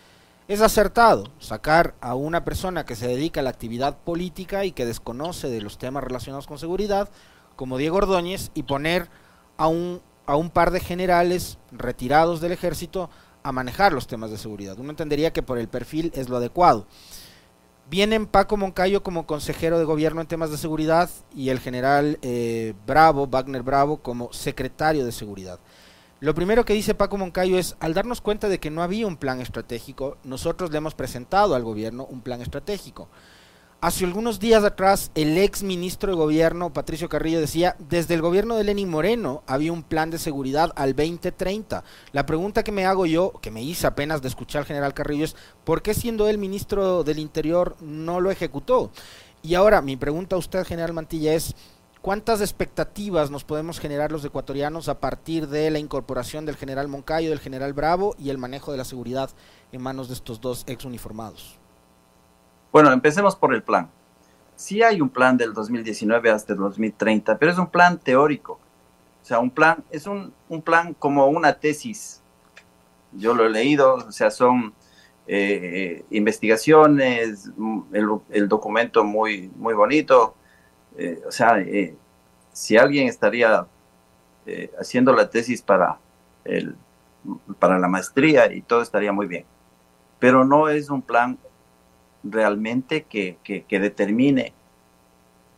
es 0.47 0.61
acertado 0.61 1.31
sacar 1.39 1.93
a 2.01 2.15
una 2.15 2.43
persona 2.43 2.85
que 2.85 2.95
se 2.95 3.07
dedica 3.07 3.39
a 3.39 3.43
la 3.43 3.51
actividad 3.51 3.97
política 3.99 4.65
y 4.65 4.71
que 4.71 4.85
desconoce 4.85 5.49
de 5.49 5.61
los 5.61 5.77
temas 5.77 6.03
relacionados 6.03 6.47
con 6.47 6.57
seguridad, 6.57 7.09
como 7.55 7.77
Diego 7.77 7.97
Ordóñez, 7.97 8.51
y 8.53 8.63
poner 8.63 9.07
a 9.57 9.67
un, 9.67 10.01
a 10.25 10.35
un 10.35 10.49
par 10.49 10.71
de 10.71 10.79
generales 10.79 11.57
retirados 11.71 12.41
del 12.41 12.51
ejército 12.51 13.09
a 13.43 13.51
manejar 13.51 13.93
los 13.93 14.07
temas 14.07 14.31
de 14.31 14.37
seguridad. 14.37 14.77
Uno 14.79 14.89
entendería 14.89 15.31
que 15.31 15.43
por 15.43 15.59
el 15.59 15.67
perfil 15.67 16.11
es 16.15 16.27
lo 16.27 16.37
adecuado. 16.37 16.87
Vienen 17.89 18.27
Paco 18.27 18.57
Moncayo 18.57 19.03
como 19.03 19.25
consejero 19.25 19.79
de 19.79 19.85
gobierno 19.85 20.21
en 20.21 20.27
temas 20.27 20.51
de 20.51 20.57
seguridad 20.57 21.09
y 21.33 21.49
el 21.49 21.59
general 21.59 22.19
eh, 22.21 22.73
Bravo, 22.85 23.27
Wagner 23.27 23.63
Bravo, 23.63 23.97
como 23.97 24.33
secretario 24.33 25.05
de 25.05 25.11
seguridad. 25.11 25.59
Lo 26.21 26.35
primero 26.35 26.65
que 26.65 26.73
dice 26.73 26.95
Paco 26.95 27.17
Moncayo 27.17 27.57
es, 27.57 27.77
al 27.79 27.93
darnos 27.93 28.19
cuenta 28.19 28.49
de 28.49 28.59
que 28.59 28.69
no 28.69 28.83
había 28.83 29.07
un 29.07 29.15
plan 29.15 29.39
estratégico, 29.39 30.17
nosotros 30.25 30.69
le 30.69 30.77
hemos 30.77 30.93
presentado 30.93 31.55
al 31.55 31.63
gobierno 31.63 32.05
un 32.09 32.19
plan 32.19 32.41
estratégico. 32.41 33.07
Hace 33.79 34.03
algunos 34.03 34.41
días 34.41 34.65
atrás, 34.65 35.11
el 35.15 35.37
ex 35.37 35.63
ministro 35.63 36.11
de 36.11 36.17
Gobierno, 36.17 36.73
Patricio 36.73 37.07
Carrillo, 37.07 37.39
decía, 37.39 37.77
desde 37.79 38.15
el 38.15 38.21
gobierno 38.21 38.57
de 38.57 38.65
Lenín 38.65 38.89
Moreno 38.89 39.43
había 39.47 39.71
un 39.71 39.83
plan 39.83 40.09
de 40.09 40.17
seguridad 40.17 40.73
al 40.75 40.93
2030. 40.93 41.85
La 42.11 42.25
pregunta 42.25 42.65
que 42.65 42.73
me 42.73 42.85
hago 42.85 43.05
yo, 43.05 43.31
que 43.41 43.51
me 43.51 43.63
hice 43.63 43.87
apenas 43.87 44.21
de 44.21 44.27
escuchar 44.27 44.63
al 44.63 44.65
general 44.65 44.93
Carrillo, 44.93 45.23
es, 45.23 45.37
¿por 45.63 45.81
qué 45.81 45.93
siendo 45.93 46.27
él 46.27 46.37
ministro 46.37 47.05
del 47.05 47.19
Interior 47.19 47.77
no 47.79 48.19
lo 48.19 48.29
ejecutó? 48.29 48.91
Y 49.41 49.55
ahora, 49.55 49.81
mi 49.81 49.95
pregunta 49.95 50.35
a 50.35 50.39
usted, 50.39 50.67
general 50.67 50.91
Mantilla, 50.91 51.33
es, 51.33 51.55
¿cuántas 52.01 52.41
expectativas 52.41 53.31
nos 53.31 53.43
podemos 53.43 53.79
generar 53.79 54.11
los 54.11 54.23
ecuatorianos 54.25 54.89
a 54.89 54.99
partir 54.99 55.47
de 55.47 55.69
la 55.69 55.79
incorporación 55.79 56.45
del 56.45 56.55
general 56.55 56.87
Moncayo, 56.87 57.29
del 57.29 57.39
general 57.39 57.73
Bravo 57.73 58.15
y 58.17 58.29
el 58.29 58.37
manejo 58.37 58.71
de 58.71 58.77
la 58.77 58.85
seguridad 58.85 59.29
en 59.71 59.81
manos 59.81 60.07
de 60.07 60.13
estos 60.15 60.41
dos 60.41 60.63
ex 60.67 60.85
uniformados? 60.85 61.59
Bueno, 62.71 62.91
empecemos 62.91 63.35
por 63.35 63.53
el 63.53 63.63
plan. 63.63 63.89
Sí 64.55 64.83
hay 64.83 65.01
un 65.01 65.09
plan 65.09 65.37
del 65.37 65.53
2019 65.53 66.29
hasta 66.29 66.53
el 66.53 66.59
2030, 66.59 67.37
pero 67.37 67.51
es 67.51 67.57
un 67.57 67.67
plan 67.67 67.97
teórico. 67.97 68.59
O 69.21 69.25
sea, 69.25 69.39
un 69.39 69.49
plan, 69.49 69.83
es 69.89 70.07
un, 70.07 70.33
plan 70.63 70.93
como 70.93 71.27
una 71.27 71.53
tesis. 71.53 72.21
Yo 73.13 73.33
lo 73.33 73.45
he 73.45 73.49
leído, 73.49 73.95
o 73.95 74.11
sea, 74.11 74.31
son 74.31 74.73
eh, 75.27 76.03
investigaciones, 76.11 77.49
el, 78.29 78.47
documento 78.47 79.03
muy, 79.03 79.51
muy 79.55 79.73
bonito. 79.73 80.35
Eh, 80.99 81.21
o 81.27 81.31
sea, 81.31 81.59
eh, 81.59 81.95
si 82.51 82.77
alguien 82.77 83.07
estaría 83.07 83.65
haciendo 84.79 85.13
la 85.13 85.29
tesis 85.29 85.61
para, 85.61 85.99
el, 86.43 86.75
para 87.59 87.77
la 87.77 87.87
maestría 87.87 88.51
y 88.51 88.61
todo 88.61 88.81
estaría 88.81 89.11
muy 89.11 89.27
bien. 89.27 89.45
Pero 90.17 90.43
no 90.43 90.69
es 90.69 90.89
un 90.89 91.01
plan 91.01 91.37
realmente 92.23 93.03
que, 93.03 93.37
determine 93.69 94.53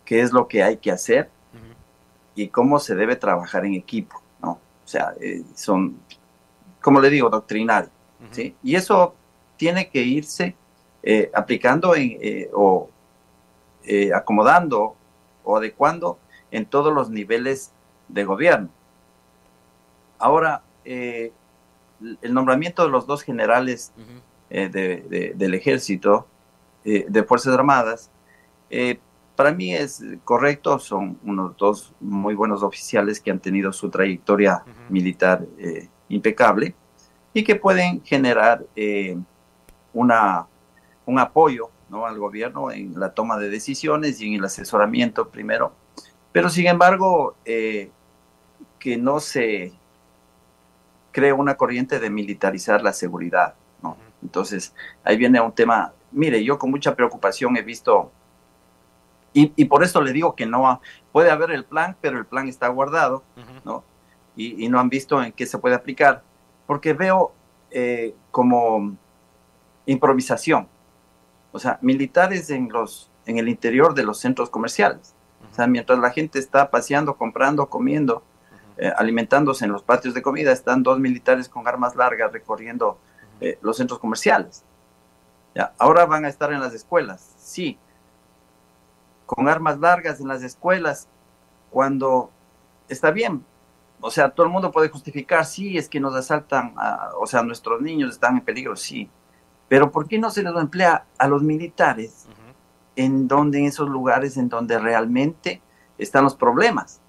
qué 0.05 0.21
es 0.21 0.31
lo 0.31 0.48
que 0.48 0.63
hay 0.63 0.77
que 0.77 0.91
hacer 0.91 1.29
y 2.36 2.48
cómo 2.48 2.79
se 2.79 2.95
debe 2.95 3.15
trabajar 3.15 3.65
en 3.65 3.74
equipo, 3.74 4.21
¿no? 4.41 4.51
O 4.51 4.88
sea, 4.88 5.13
eh, 5.19 5.43
son, 5.55 6.00
como 6.81 7.00
le 7.00 7.10
digo, 7.10 7.29
doctrinal, 7.29 7.89
¿sí? 8.31 8.55
Y 8.63 8.75
eso 8.75 9.15
tiene 9.57 9.89
que 9.89 10.01
irse 10.01 10.55
eh, 11.03 11.29
aplicando 11.33 11.95
en, 11.95 12.17
eh, 12.21 12.50
o 12.53 12.89
acomodando 14.15 14.95
o 15.43 15.57
adecuando 15.57 16.19
en 16.51 16.65
todos 16.65 16.93
los 16.93 17.10
niveles 17.10 17.71
de 18.07 18.24
gobierno. 18.24 18.69
Ahora, 20.19 20.62
el 20.83 21.31
nombramiento 22.33 22.83
de 22.83 22.89
los 22.89 23.07
dos 23.07 23.21
generales 23.24 23.91
del 24.50 25.53
ejército 25.53 26.27
eh, 26.83 27.05
de 27.07 27.24
Fuerzas 27.24 27.53
Armadas, 27.53 28.10
eh, 28.71 29.00
para 29.36 29.51
mí 29.51 29.74
es 29.74 30.03
correcto, 30.24 30.79
son 30.79 31.19
unos 31.24 31.55
dos 31.57 31.93
muy 32.00 32.33
buenos 32.33 32.63
oficiales 32.63 33.19
que 33.19 33.29
han 33.29 33.39
tenido 33.39 33.71
su 33.71 33.89
trayectoria 33.89 34.63
militar 34.89 35.45
eh, 35.60 35.89
impecable 36.10 36.74
y 37.33 37.43
que 37.43 37.55
pueden 37.55 38.03
generar 38.03 38.65
una, 39.93 40.48
un 41.05 41.19
apoyo 41.19 41.69
¿no? 41.91 42.07
al 42.07 42.17
gobierno 42.17 42.71
en 42.71 43.00
la 43.00 43.13
toma 43.13 43.38
de 43.38 43.50
decisiones 43.50 44.19
y 44.19 44.29
en 44.29 44.33
el 44.39 44.45
asesoramiento 44.45 45.29
primero, 45.29 45.74
pero 46.31 46.50
sin 46.50 46.65
embargo 46.65 47.36
que 47.43 48.98
no 48.98 49.19
se 49.19 49.74
cree 51.12 51.33
una 51.33 51.55
corriente 51.55 52.00
de 52.00 52.10
militarizar 52.10 52.81
la 52.81 52.93
seguridad. 52.93 53.53
¿no? 53.83 53.98
Entonces 54.24 54.74
ahí 55.03 55.17
viene 55.17 55.39
un 55.39 55.51
tema 55.51 55.93
mire, 56.12 56.43
yo 56.43 56.60
con 56.60 56.69
mucha 56.69 56.95
preocupación 56.95 57.57
he 57.57 57.62
visto, 57.62 58.12
y, 59.33 59.65
por 59.65 59.81
eso 59.81 60.01
le 60.01 60.12
digo 60.12 60.36
que 60.36 60.45
no 60.45 60.81
puede 61.13 61.31
haber 61.31 61.51
el 61.51 61.63
plan, 61.63 61.95
pero 62.01 62.17
el 62.17 62.25
plan 62.25 62.50
está 62.50 62.67
guardado, 62.67 63.24
¿no? 63.63 63.83
Y, 64.36 64.67
no 64.67 64.79
han 64.79 64.89
visto 64.89 65.24
en 65.24 65.31
qué 65.31 65.45
se 65.45 65.57
puede 65.57 65.75
aplicar, 65.75 66.21
porque 66.67 66.93
veo 66.93 67.31
eh, 67.69 68.13
como 68.29 68.93
improvisación, 69.86 70.67
o 71.51 71.60
sea, 71.60 71.79
militares 71.81 72.50
en, 72.50 72.70
los, 72.70 73.12
en 73.25 73.38
el 73.38 73.50
interior 73.50 73.93
de 73.93 74.03
los 74.03 74.20
centros 74.20 74.50
comerciales. 74.50 75.15
O 75.51 75.53
sea, 75.53 75.67
mientras 75.67 76.00
la 76.00 76.12
gente 76.12 76.39
está 76.39 76.70
paseando, 76.72 77.17
comprando, 77.17 77.67
comiendo, 77.67 78.24
eh, 78.77 78.91
alimentándose 78.96 79.65
en 79.65 79.72
los 79.72 79.84
patios 79.84 80.13
de 80.13 80.22
comida, 80.22 80.51
están 80.51 80.84
dos 80.84 81.00
militares 81.00 81.50
con 81.50 81.67
armas 81.67 81.96
largas 81.96 82.31
recorriendo 82.31 82.98
eh, 83.39 83.60
los 83.62 83.77
centros 83.77 84.00
comerciales. 84.00 84.63
Ya, 85.53 85.74
ahora 85.77 86.05
van 86.05 86.24
a 86.24 86.29
estar 86.29 86.53
en 86.53 86.62
las 86.62 86.74
escuelas, 86.74 87.36
sí, 87.38 87.77
con 89.25 89.50
armas 89.50 89.79
largas 89.79 90.22
en 90.22 90.27
las 90.27 90.43
escuelas, 90.43 91.10
cuando 91.70 92.31
está 92.88 93.12
bien, 93.12 93.43
o 94.00 94.10
sea, 94.10 94.29
todo 94.29 94.46
el 94.46 94.51
mundo 94.51 94.72
puede 94.72 94.89
justificar, 94.89 95.46
sí, 95.46 95.77
es 95.77 95.88
que 95.88 96.00
nos 96.00 96.15
asaltan, 96.15 96.74
o 97.20 97.27
sea, 97.27 97.43
nuestros 97.43 97.81
niños 97.81 98.12
están 98.12 98.38
en 98.38 98.43
peligro, 98.43 98.75
sí, 98.75 99.10
pero 99.71 99.89
¿por 99.89 100.05
qué 100.05 100.19
no 100.19 100.29
se 100.29 100.43
les 100.43 100.53
emplea 100.53 101.05
a 101.17 101.29
los 101.29 101.43
militares 101.43 102.27
en 102.97 103.29
donde, 103.29 103.59
en 103.59 103.67
esos 103.67 103.87
lugares 103.87 104.35
en 104.35 104.49
donde 104.49 104.77
realmente 104.77 105.61
están 105.97 106.25
los 106.25 106.35
problemas, 106.35 106.99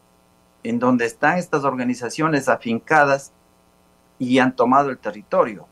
en 0.62 0.78
donde 0.78 1.06
están 1.06 1.38
estas 1.38 1.64
organizaciones 1.64 2.48
afincadas 2.48 3.32
y 4.20 4.38
han 4.38 4.54
tomado 4.54 4.90
el 4.90 4.98
territorio? 4.98 5.66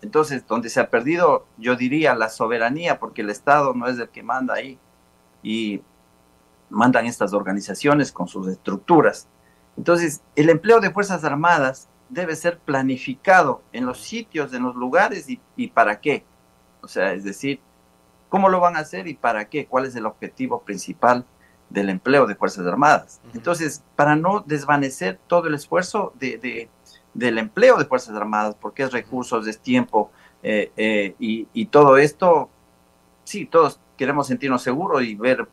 Entonces, 0.00 0.46
donde 0.46 0.70
se 0.70 0.80
ha 0.80 0.88
perdido, 0.88 1.44
yo 1.58 1.76
diría, 1.76 2.14
la 2.14 2.30
soberanía, 2.30 2.98
porque 2.98 3.20
el 3.20 3.28
Estado 3.28 3.74
no 3.74 3.86
es 3.86 3.98
el 3.98 4.08
que 4.08 4.22
manda 4.22 4.54
ahí, 4.54 4.78
y 5.42 5.82
mandan 6.70 7.04
estas 7.04 7.34
organizaciones 7.34 8.10
con 8.10 8.26
sus 8.26 8.48
estructuras. 8.48 9.28
Entonces, 9.76 10.22
el 10.34 10.48
empleo 10.48 10.80
de 10.80 10.90
Fuerzas 10.90 11.24
Armadas 11.24 11.90
debe 12.08 12.36
ser 12.36 12.58
planificado 12.58 13.62
en 13.72 13.86
los 13.86 14.00
sitios, 14.00 14.52
en 14.52 14.62
los 14.62 14.74
lugares 14.74 15.26
y, 15.28 15.66
para 15.68 16.00
qué. 16.00 16.24
O 16.82 16.88
sea, 16.88 17.12
es 17.12 17.24
decir, 17.24 17.60
¿cómo 18.28 18.48
lo 18.48 18.60
van 18.60 18.76
a 18.76 18.80
hacer 18.80 19.08
y 19.08 19.14
para 19.14 19.48
qué? 19.48 19.66
¿Cuál 19.66 19.86
es 19.86 19.96
el 19.96 20.06
objetivo 20.06 20.62
principal 20.62 21.24
del 21.68 21.90
empleo 21.90 22.26
de 22.26 22.36
Fuerzas 22.36 22.66
Armadas? 22.66 23.20
Entonces, 23.34 23.82
para 23.96 24.16
no 24.16 24.40
desvanecer 24.40 25.18
todo 25.26 25.48
el 25.48 25.54
esfuerzo 25.54 26.12
de, 26.18 26.68
del 27.14 27.38
empleo 27.38 27.76
de 27.76 27.86
Fuerzas 27.86 28.14
Armadas, 28.14 28.56
porque 28.60 28.84
es 28.84 28.92
recursos, 28.92 29.46
es 29.46 29.58
tiempo 29.58 30.10
eh, 30.42 30.70
eh, 30.76 31.14
y, 31.18 31.66
todo 31.66 31.96
esto, 31.96 32.50
sí, 33.24 33.46
todos 33.46 33.80
queremos 33.96 34.28
sentirnos 34.28 34.62
seguros 34.62 35.02
y 35.02 35.16
ver 35.16 35.48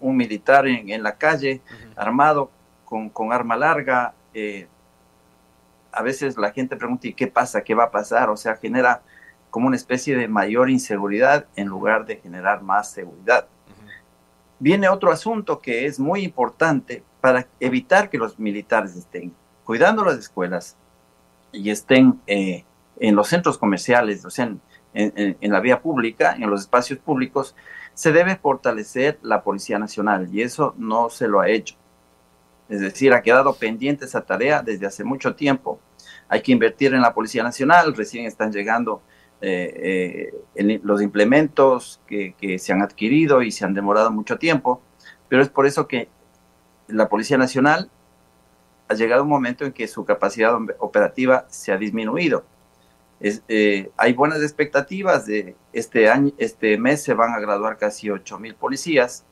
un 0.00 0.16
militar 0.16 0.66
en, 0.66 1.02
la 1.02 1.16
calle 1.16 1.62
armado 1.96 2.50
con, 2.84 3.32
arma 3.32 3.56
larga. 3.56 4.14
Eh, 4.34 4.68
a 5.92 6.02
veces 6.02 6.36
la 6.36 6.52
gente 6.52 6.76
pregunta, 6.76 7.06
¿y 7.06 7.14
qué 7.14 7.26
pasa? 7.26 7.62
¿Qué 7.62 7.74
va 7.74 7.84
a 7.84 7.90
pasar? 7.90 8.30
O 8.30 8.36
sea, 8.36 8.56
genera 8.56 9.02
como 9.50 9.66
una 9.66 9.76
especie 9.76 10.16
de 10.16 10.28
mayor 10.28 10.70
inseguridad 10.70 11.46
en 11.56 11.68
lugar 11.68 12.06
de 12.06 12.16
generar 12.16 12.62
más 12.62 12.90
seguridad. 12.90 13.46
Viene 14.58 14.88
otro 14.88 15.12
asunto 15.12 15.60
que 15.60 15.86
es 15.86 16.00
muy 16.00 16.22
importante 16.24 17.02
para 17.20 17.46
evitar 17.60 18.08
que 18.08 18.18
los 18.18 18.38
militares 18.38 18.96
estén 18.96 19.34
cuidando 19.64 20.04
las 20.04 20.18
escuelas 20.18 20.76
y 21.52 21.70
estén 21.70 22.20
eh, 22.26 22.64
en 22.98 23.14
los 23.14 23.28
centros 23.28 23.58
comerciales, 23.58 24.24
o 24.24 24.30
sea, 24.30 24.54
en, 24.94 25.36
la 25.40 25.60
vía 25.60 25.80
pública, 25.80 26.34
en 26.34 26.50
los 26.50 26.62
espacios 26.62 26.98
públicos, 26.98 27.54
se 27.94 28.12
debe 28.12 28.36
fortalecer 28.36 29.18
la 29.22 29.42
Policía 29.42 29.78
Nacional 29.78 30.28
y 30.32 30.42
eso 30.42 30.74
no 30.78 31.10
se 31.10 31.28
lo 31.28 31.40
ha 31.40 31.48
hecho. 31.48 31.76
Es 32.72 32.80
decir, 32.80 33.12
ha 33.12 33.20
quedado 33.20 33.52
pendiente 33.54 34.06
esa 34.06 34.22
tarea 34.22 34.62
desde 34.62 34.86
hace 34.86 35.04
mucho 35.04 35.34
tiempo. 35.34 35.78
Hay 36.26 36.40
que 36.40 36.52
invertir 36.52 36.94
en 36.94 37.02
la 37.02 37.12
Policía 37.12 37.42
Nacional, 37.42 37.94
recién 37.94 38.24
están 38.24 38.50
llegando 38.50 39.02
eh, 39.42 40.32
eh, 40.54 40.80
los 40.82 41.02
implementos 41.02 42.00
que, 42.06 42.34
se 42.58 42.72
han 42.72 42.80
adquirido 42.80 43.42
y 43.42 43.50
se 43.50 43.66
han 43.66 43.74
demorado 43.74 44.10
mucho 44.10 44.38
tiempo, 44.38 44.80
pero 45.28 45.42
es 45.42 45.50
por 45.50 45.66
eso 45.66 45.86
que 45.86 46.08
la 46.88 47.10
Policía 47.10 47.36
Nacional 47.36 47.90
ha 48.88 48.94
llegado 48.94 49.24
un 49.24 49.28
momento 49.28 49.66
en 49.66 49.72
que 49.72 49.86
su 49.86 50.06
capacidad 50.06 50.56
operativa 50.78 51.44
se 51.50 51.72
ha 51.72 51.76
disminuido. 51.76 52.46
Eh, 53.20 53.90
hay 53.98 54.14
buenas 54.14 54.40
expectativas 54.40 55.26
de 55.26 55.56
este 55.74 56.08
año, 56.08 56.32
este 56.38 56.78
mes 56.78 57.02
se 57.02 57.12
van 57.12 57.34
a 57.34 57.38
graduar 57.38 57.76
casi 57.76 58.08
8 58.08 58.38
mil 58.38 58.54
policías, 58.54 59.26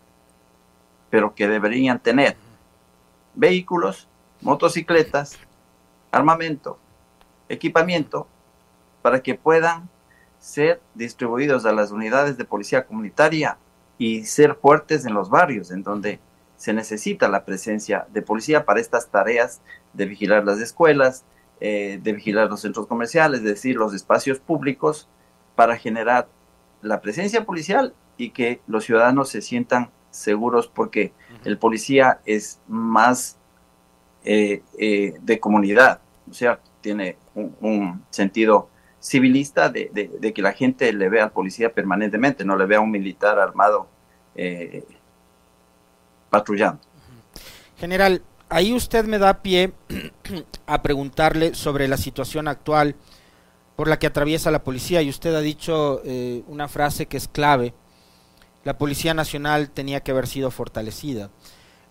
pero 1.09 1.35
que 1.35 1.49
deberían 1.49 2.00
tener 2.00 2.37
vehículos, 3.40 4.06
motocicletas, 4.42 5.38
armamento, 6.12 6.78
equipamiento, 7.49 8.28
para 9.00 9.22
que 9.22 9.35
puedan 9.35 9.88
ser 10.38 10.83
distribuidos 10.94 11.64
a 11.64 11.72
las 11.72 11.90
unidades 11.90 12.37
de 12.37 12.44
policía 12.44 12.85
comunitaria 12.85 13.57
y 13.96 14.24
ser 14.26 14.57
fuertes 14.57 15.07
en 15.07 15.14
los 15.14 15.31
barrios, 15.31 15.70
en 15.70 15.83
donde 15.83 16.20
se 16.59 16.74
necesita 16.74 17.29
la 17.29 17.46
presencia 17.46 18.07
de 18.12 18.20
policía 18.20 18.66
para 18.66 18.81
estas 18.81 19.09
tareas 19.09 19.62
de 19.94 20.05
vigilar 20.05 20.44
las 20.44 20.61
escuelas, 20.61 21.24
eh, 21.61 21.98
de 22.03 22.12
vigilar 22.12 22.50
los 22.50 22.61
centros 22.61 22.87
comerciales, 22.87 23.40
es 23.40 23.46
decir, 23.46 23.76
los 23.76 23.94
espacios 23.94 24.38
públicos, 24.38 25.09
para 25.57 25.79
generar 25.79 26.29
la 26.83 27.00
presencia 27.00 27.46
policial 27.46 27.94
y 28.18 28.31
que 28.31 28.61
los 28.66 28.85
ciudadanos 28.85 29.31
se 29.31 29.40
sientan 29.40 29.90
seguros 30.11 30.68
porque 30.68 31.14
el 31.45 31.59
policía 31.59 32.21
es 32.25 32.61
más 32.69 33.37
eh, 34.25 34.62
eh, 34.79 35.14
de 35.21 35.40
comunidad, 35.40 36.01
o 36.31 36.35
sea, 36.35 36.61
tiene 36.81 37.16
un, 37.35 38.05
sentido 38.11 38.69
civilista 39.03 39.71
de, 39.71 40.33
que 40.35 40.43
la 40.43 40.53
gente 40.53 40.93
le 40.93 41.09
vea 41.09 41.25
al 41.25 41.33
policía 41.33 41.73
permanentemente, 41.73 42.45
no 42.45 42.57
le 42.57 42.66
vea 42.66 42.79
a 42.79 42.83
un 42.83 42.90
militar 42.90 43.38
armado 43.38 43.88
eh, 44.35 44.85
patrullando. 46.29 46.81
General, 47.79 48.23
ahí 48.51 48.75
usted 48.75 49.07
me 49.07 49.19
da 49.19 49.43
pie 49.43 49.73
a 50.66 50.83
preguntarle 50.83 51.55
sobre 51.55 51.88
la 51.88 51.97
situación 51.97 52.47
actual 52.47 52.97
por 53.77 53.88
la 53.88 53.99
que 53.99 54.07
atraviesa 54.07 54.51
la 54.51 54.62
policía 54.62 55.01
y 55.01 55.09
usted 55.09 55.35
ha 55.35 55.40
dicho 55.40 56.03
una 56.47 56.69
frase 56.69 57.07
que 57.07 57.16
es 57.16 57.27
clave 57.27 57.73
la 58.64 58.77
Policía 58.79 59.14
Nacional 59.14 59.70
tenía 59.70 60.01
que 60.01 60.11
haber 60.11 60.27
sido 60.27 60.51
fortalecida. 60.51 61.31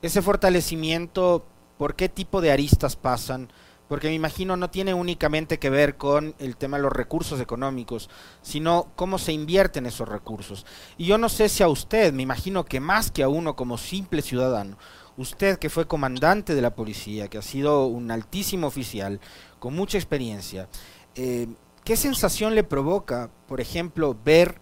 Ese 0.02 0.22
fortalecimiento, 0.22 1.46
¿por 1.78 1.96
qué 1.96 2.10
tipo 2.10 2.42
de 2.42 2.52
aristas 2.52 2.96
pasan? 2.96 3.52
Porque 3.88 4.08
me 4.08 4.14
imagino 4.14 4.56
no 4.56 4.70
tiene 4.70 4.94
únicamente 4.94 5.58
que 5.58 5.72
ver 5.72 5.98
con 5.98 6.36
el 6.38 6.56
tema 6.58 6.78
de 6.78 6.84
los 6.84 6.94
recursos 6.94 7.42
económicos, 7.42 8.10
sino 8.44 8.92
cómo 8.96 9.18
se 9.18 9.34
invierten 9.34 9.88
esos 9.88 10.08
recursos. 10.08 10.66
Y 10.98 11.06
yo 11.06 11.18
no 11.18 11.28
sé 11.28 11.50
si 11.50 11.64
a 11.64 11.68
usted, 11.68 12.14
me 12.14 12.22
imagino 12.22 12.66
que 12.66 12.80
más 12.80 13.10
que 13.10 13.24
a 13.24 13.30
uno 13.30 13.56
como 13.56 13.80
simple 13.80 14.22
ciudadano, 14.22 14.78
usted 15.18 15.58
que 15.58 15.72
fue 15.72 15.88
comandante 15.88 16.54
de 16.54 16.62
la 16.62 16.76
policía, 16.76 17.30
que 17.30 17.40
ha 17.40 17.42
sido 17.42 17.88
un 17.88 18.12
altísimo 18.12 18.68
oficial, 18.68 19.20
con 19.58 19.76
mucha 19.76 19.98
experiencia, 19.98 20.70
eh, 21.16 21.48
¿qué 21.84 21.98
sensación 21.98 22.54
le 22.54 22.64
provoca, 22.64 23.32
por 23.48 23.60
ejemplo, 23.60 24.16
ver 24.24 24.62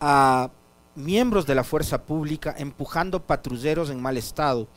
a 0.00 0.50
miembros 0.94 1.46
de 1.46 1.54
la 1.54 1.64
fuerza 1.64 2.02
pública 2.04 2.54
empujando 2.58 3.22
patrulleros 3.22 3.90
en 3.90 4.00
mal 4.00 4.16
estado, 4.16 4.68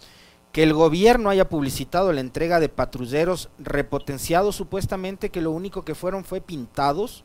que 0.52 0.64
el 0.64 0.74
gobierno 0.74 1.30
haya 1.30 1.50
publicitado 1.50 2.12
la 2.12 2.22
entrega 2.22 2.60
de 2.60 2.70
patrulleros 2.70 3.50
repotenciados 3.60 4.56
supuestamente 4.56 5.30
que 5.30 5.42
lo 5.42 5.52
único 5.52 5.84
que 5.84 5.96
fueron 5.96 6.24
fue 6.24 6.42
pintados 6.42 7.24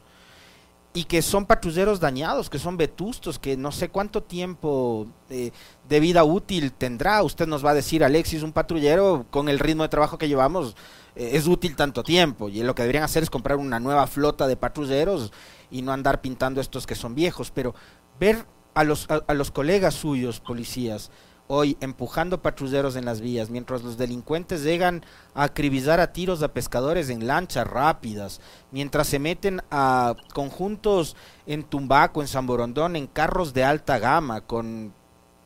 y 0.95 1.05
que 1.05 1.23
son 1.23 1.47
patrulleros 1.47 2.01
dañados, 2.01 2.51
que 2.51 2.59
son 2.59 2.77
vetustos, 2.77 3.39
que 3.39 3.57
no 3.57 3.73
sé 3.73 3.89
cuánto 3.89 4.23
tiempo 4.23 5.07
eh, 5.31 5.51
de 5.89 6.01
vida 6.01 6.23
útil 6.23 6.73
tendrá. 6.73 7.23
Usted 7.23 7.47
nos 7.47 7.65
va 7.65 7.71
a 7.71 7.75
decir, 7.75 8.05
Alexis, 8.05 8.43
un 8.43 8.53
patrullero 8.53 9.25
con 9.31 9.49
el 9.49 9.59
ritmo 9.59 9.85
de 9.85 9.89
trabajo 9.89 10.19
que 10.19 10.29
llevamos 10.29 10.77
eh, 11.17 11.31
es 11.33 11.47
útil 11.47 11.77
tanto 11.77 12.03
tiempo 12.03 12.51
y 12.51 12.63
lo 12.63 12.75
que 12.75 12.83
deberían 12.83 13.05
hacer 13.05 13.23
es 13.23 13.31
comprar 13.31 13.57
una 13.57 13.81
nueva 13.81 14.07
flota 14.07 14.47
de 14.47 14.57
patrulleros 14.57 15.33
y 15.71 15.81
no 15.81 15.93
andar 15.93 16.21
pintando 16.21 16.61
estos 16.61 16.87
que 16.87 16.95
son 16.95 17.15
viejos, 17.15 17.51
pero 17.51 17.75
ver 18.21 18.45
a 18.75 18.85
los, 18.85 19.09
a, 19.09 19.35
los 19.35 19.51
colegas 19.51 19.95
suyos, 19.95 20.41
policías, 20.41 21.11
hoy 21.47 21.77
empujando 21.81 22.41
patrulleros 22.41 22.97
en 22.97 23.05
las 23.05 23.21
vías, 23.21 23.51
mientras 23.51 23.83
los 23.83 23.99
delincuentes 23.99 24.63
llegan 24.63 25.05
a 25.35 25.45
acribillar 25.45 26.01
a 26.01 26.13
tiros 26.13 26.43
a 26.43 26.53
pescadores 26.53 27.11
en 27.11 27.27
lanchas 27.27 27.67
rápidas, 27.67 28.41
mientras 28.71 29.07
se 29.07 29.19
meten 29.19 29.61
a 29.71 30.15
conjuntos 30.33 31.17
en 31.47 31.63
Tumbaco, 31.63 32.23
en 32.23 32.29
San 32.29 32.47
Borondón, 32.47 32.97
en 32.97 33.07
carros 33.07 33.53
de 33.53 33.65
alta 33.65 33.99
gama, 33.99 34.41
con 34.41 34.95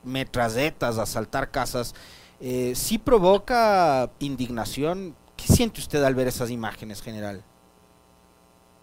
metralletas 0.04 0.98
a 0.98 1.02
asaltar 1.02 1.50
casas, 1.50 1.94
eh, 2.40 2.72
sí 2.74 2.98
provoca 2.98 4.10
indignación. 4.20 5.16
¿Qué 5.36 5.52
siente 5.52 5.80
usted 5.80 6.02
al 6.02 6.14
ver 6.14 6.28
esas 6.28 6.50
imágenes, 6.50 7.02
general? 7.02 7.42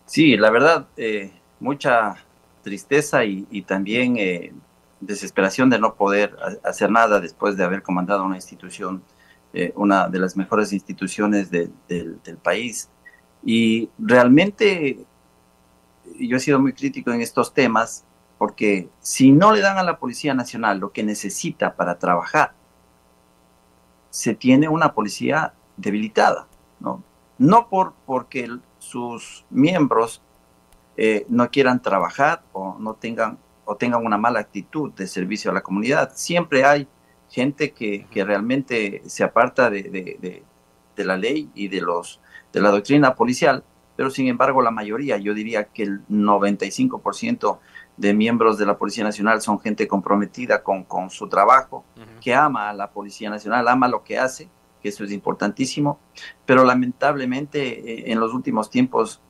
Sí, 0.05 0.35
la 0.35 0.51
verdad, 0.51 0.87
eh, 0.97 1.31
mucha 1.59 2.15
tristeza 2.63 3.25
y, 3.25 3.61
también 3.61 4.17
eh, 4.17 4.53
desesperación 4.99 5.69
de 5.69 5.79
no 5.79 5.95
poder 5.95 6.35
hacer 6.63 6.89
nada 6.89 7.19
después 7.19 7.57
de 7.57 7.63
haber 7.63 7.83
comandado 7.83 8.23
una 8.23 8.37
institución, 8.37 9.03
eh, 9.53 9.73
una 9.75 10.07
de 10.07 10.19
las 10.19 10.35
mejores 10.35 10.73
instituciones 10.73 11.51
del 11.51 12.37
país. 12.41 12.89
Y 13.43 13.89
realmente 13.99 15.05
yo 16.19 16.37
he 16.37 16.39
sido 16.39 16.59
muy 16.59 16.73
crítico 16.73 17.11
en 17.11 17.21
estos 17.21 17.53
temas 17.53 18.05
porque 18.37 18.89
si 18.99 19.31
no 19.31 19.53
le 19.53 19.61
dan 19.61 19.77
a 19.77 19.83
la 19.83 19.99
Policía 19.99 20.33
Nacional 20.33 20.79
lo 20.79 20.91
que 20.91 21.03
necesita 21.03 21.75
para 21.75 21.97
trabajar, 21.97 22.53
se 24.09 24.35
tiene 24.35 24.67
una 24.67 24.93
policía 24.93 25.53
debilitada, 25.77 26.47
¿no? 26.79 27.01
No 27.37 27.69
por, 27.69 27.93
porque 28.05 28.49
sus 28.79 29.45
miembros 29.49 30.21
eh, 30.97 31.25
no 31.29 31.49
quieran 31.49 31.81
trabajar 31.81 32.43
o 32.53 32.77
no 32.79 32.95
tengan 32.95 33.39
o 33.65 33.75
tengan 33.75 34.05
una 34.05 34.17
mala 34.17 34.39
actitud 34.39 34.91
de 34.91 35.07
servicio 35.07 35.51
a 35.51 35.53
la 35.53 35.61
comunidad. 35.61 36.11
Siempre 36.15 36.65
hay 36.65 36.87
gente 37.29 37.71
que, 37.71 38.05
que 38.11 38.23
realmente 38.23 39.01
se 39.05 39.23
aparta 39.23 39.69
de, 39.69 39.83
de, 39.83 40.43
de, 40.95 41.05
la 41.05 41.17
ley 41.17 41.49
y 41.55 41.67
de, 41.67 41.81
los, 41.81 42.19
de 42.51 42.61
la 42.61 42.69
doctrina 42.69 43.15
policial, 43.15 43.63
pero 43.95 44.09
sin 44.09 44.27
embargo 44.27 44.61
la 44.61 44.71
mayoría, 44.71 45.17
yo 45.17 45.33
diría 45.33 45.65
que 45.65 45.83
el 45.83 46.05
95% 46.07 47.59
de 47.97 48.13
miembros 48.13 48.57
de 48.57 48.65
la 48.65 48.77
Policía 48.77 49.03
Nacional 49.03 49.41
son 49.41 49.59
gente 49.59 49.87
comprometida 49.87 50.61
con, 50.61 50.83
con 50.83 51.09
su 51.09 51.27
trabajo, 51.27 51.85
que 52.21 52.35
ama 52.35 52.69
a 52.69 52.73
la 52.73 52.91
Policía 52.91 53.29
Nacional, 53.29 53.67
ama 53.67 53.87
lo 53.87 54.03
que 54.03 54.19
hace, 54.19 54.49
que 54.81 54.89
eso 54.89 55.03
es 55.03 55.11
importantísimo, 55.11 55.99
pero 56.45 56.63
lamentablemente 56.65 57.79
eh, 57.79 58.11
en 58.11 58.19
los 58.19 58.33
últimos 58.33 58.69
tiempos 58.69 59.21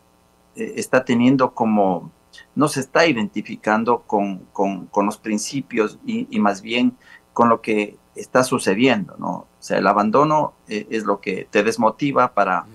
eh, 0.56 0.74
está 0.78 1.06
teniendo 1.06 1.54
como, 1.54 2.12
no 2.56 2.68
se 2.68 2.80
está 2.80 3.06
identificando 3.06 4.02
con, 4.02 4.40
con, 4.54 4.88
con 4.88 5.06
los 5.06 5.18
principios 5.18 6.00
y, 6.06 6.28
y, 6.30 6.40
más 6.40 6.62
bien 6.62 6.98
con 7.34 7.50
lo 7.50 7.62
que 7.62 7.98
está 8.16 8.44
sucediendo, 8.44 9.16
¿no? 9.18 9.32
O 9.32 9.48
sea, 9.60 9.78
el 9.78 9.88
abandono 9.88 10.54
eh, 10.68 10.88
es 10.90 11.04
lo 11.04 11.20
que 11.20 11.48
te 11.50 11.64
desmotiva 11.64 12.34
para, 12.34 12.66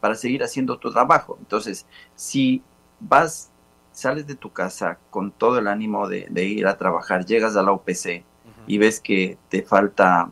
para 0.00 0.14
seguir 0.14 0.42
haciendo 0.42 0.78
tu 0.78 0.90
trabajo. 0.92 1.36
Entonces, 1.38 1.86
si 2.14 2.62
vas, 3.00 3.50
sales 3.92 4.26
de 4.26 4.34
tu 4.34 4.52
casa 4.52 4.98
con 5.10 5.30
todo 5.30 5.58
el 5.58 5.68
ánimo 5.68 6.08
de, 6.08 6.26
de 6.30 6.44
ir 6.44 6.66
a 6.66 6.76
trabajar, 6.78 7.24
llegas 7.24 7.56
a 7.56 7.62
la 7.62 7.72
UPC 7.72 8.24
y 8.66 8.78
ves 8.78 9.00
que 9.00 9.38
te 9.48 9.62
falta 9.62 10.30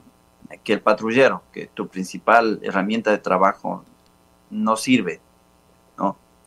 que 0.63 0.73
el 0.73 0.81
patrullero, 0.81 1.43
que 1.53 1.67
tu 1.67 1.89
principal 1.89 2.61
herramienta 2.63 3.11
de 3.11 3.19
trabajo 3.19 3.85
no 4.51 4.77
sirve. 4.77 5.21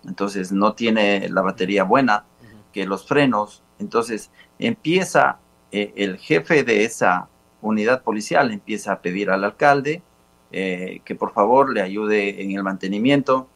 Entonces 0.05 0.51
no 0.51 0.73
tiene 0.73 1.27
la 1.29 1.41
batería 1.41 1.83
buena, 1.83 2.25
que 2.71 2.85
los 2.85 3.07
frenos, 3.07 3.63
entonces 3.79 4.29
empieza 4.59 5.39
eh, 5.71 5.93
el 5.95 6.17
jefe 6.17 6.63
de 6.63 6.83
esa 6.83 7.27
unidad 7.61 8.03
policial, 8.03 8.51
empieza 8.51 8.93
a 8.93 9.01
pedir 9.01 9.31
al 9.31 9.43
alcalde 9.43 10.03
eh, 10.51 11.01
que 11.03 11.15
por 11.15 11.33
favor 11.33 11.73
le 11.73 11.81
ayude 11.81 12.43
en 12.43 12.51
el 12.51 12.63
mantenimiento, 12.63 13.49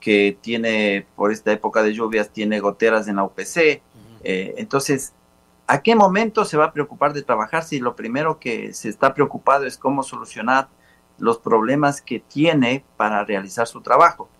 que 0.00 0.36
tiene, 0.40 1.06
por 1.16 1.32
esta 1.32 1.50
época 1.50 1.82
de 1.82 1.94
lluvias, 1.94 2.30
tiene 2.30 2.60
goteras 2.60 3.08
en 3.08 3.16
la 3.16 3.24
UPC, 3.24 3.82
eh, 4.22 4.54
entonces 4.58 5.14
¿A 5.70 5.82
qué 5.82 5.94
momento 5.94 6.46
se 6.46 6.56
va 6.56 6.64
a 6.64 6.72
preocupar 6.72 7.12
de 7.12 7.22
trabajar 7.22 7.62
si 7.62 7.78
lo 7.78 7.94
primero 7.94 8.38
que 8.38 8.72
se 8.72 8.88
está 8.88 9.12
preocupado 9.12 9.66
es 9.66 9.76
cómo 9.76 10.02
solucionar 10.02 10.70
los 11.18 11.36
problemas 11.36 12.00
que 12.00 12.20
tiene 12.20 12.86
para 12.96 13.22
realizar 13.22 13.66
su 13.66 13.82
trabajo? 13.82 14.30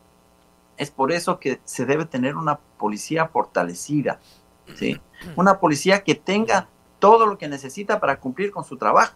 Es 0.79 0.91
por 0.91 1.13
eso 1.13 1.39
que 1.39 1.61
se 1.65 1.85
debe 1.85 2.07
tener 2.07 2.37
una 2.37 2.57
policía 2.57 3.29
fortalecida, 3.29 4.21
¿sí? 4.75 5.01
Una 5.37 5.59
policía 5.59 6.05
que 6.05 6.15
tenga 6.15 6.69
todo 6.99 7.27
lo 7.27 7.37
que 7.37 7.49
necesita 7.49 8.01
para 8.01 8.19
cumplir 8.21 8.51
con 8.51 8.65
su 8.65 8.77
trabajo. 8.77 9.15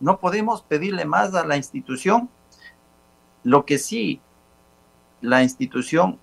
No 0.00 0.18
podemos 0.18 0.62
pedirle 0.62 1.04
más 1.04 1.34
a 1.34 1.46
la 1.46 1.56
institución. 1.56 2.28
Lo 3.42 3.64
que 3.64 3.78
sí, 3.78 4.20
la 5.20 5.42
institución 5.42 6.18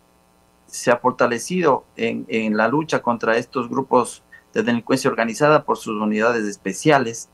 se 0.67 0.91
ha 0.91 0.97
fortalecido 0.97 1.84
en, 1.95 2.25
en 2.27 2.55
la 2.55 2.67
lucha 2.67 3.01
contra 3.01 3.38
estos 3.38 3.69
grupos 3.69 4.23
de 4.53 4.63
delincuencia 4.63 5.10
organizada 5.10 5.63
por 5.63 5.77
sus 5.77 5.99
unidades 6.01 6.45
especiales, 6.45 7.29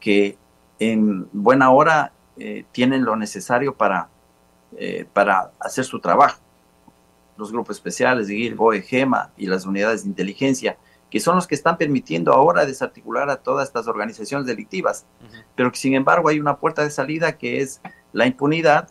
que 0.00 0.38
en 0.78 1.28
buena 1.32 1.70
hora 1.70 2.12
eh, 2.36 2.64
tienen 2.72 3.04
lo 3.04 3.16
necesario 3.16 3.74
para, 3.74 4.08
eh, 4.76 5.06
para 5.12 5.52
hacer 5.60 5.84
su 5.84 6.00
trabajo. 6.00 6.40
Los 7.36 7.52
grupos 7.52 7.76
especiales 7.76 8.28
de 8.28 8.34
GIR, 8.34 8.82
GEMA 8.82 9.30
y 9.36 9.46
las 9.46 9.66
unidades 9.66 10.04
de 10.04 10.10
inteligencia, 10.10 10.76
que 11.10 11.20
son 11.20 11.36
los 11.36 11.46
que 11.46 11.54
están 11.54 11.76
permitiendo 11.76 12.32
ahora 12.32 12.64
desarticular 12.64 13.28
a 13.28 13.36
todas 13.36 13.68
estas 13.68 13.86
organizaciones 13.86 14.46
delictivas, 14.46 15.04
pero 15.54 15.70
que 15.70 15.78
sin 15.78 15.94
embargo 15.94 16.28
hay 16.28 16.40
una 16.40 16.56
puerta 16.56 16.82
de 16.82 16.90
salida 16.90 17.36
que 17.36 17.60
es 17.60 17.82
la 18.12 18.26
impunidad 18.26 18.88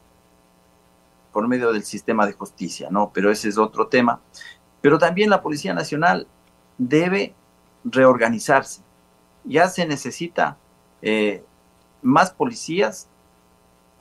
por 1.31 1.47
medio 1.47 1.71
del 1.71 1.83
sistema 1.83 2.25
de 2.25 2.33
justicia, 2.33 2.89
¿no? 2.91 3.11
Pero 3.13 3.31
ese 3.31 3.49
es 3.49 3.57
otro 3.57 3.87
tema. 3.87 4.19
Pero 4.81 4.97
también 4.97 5.29
la 5.29 5.41
Policía 5.41 5.73
Nacional 5.73 6.27
debe 6.77 7.33
reorganizarse. 7.83 8.81
Ya 9.43 9.67
se 9.69 9.85
necesita 9.85 10.57
eh, 11.01 11.43
más 12.01 12.31
policías 12.31 13.07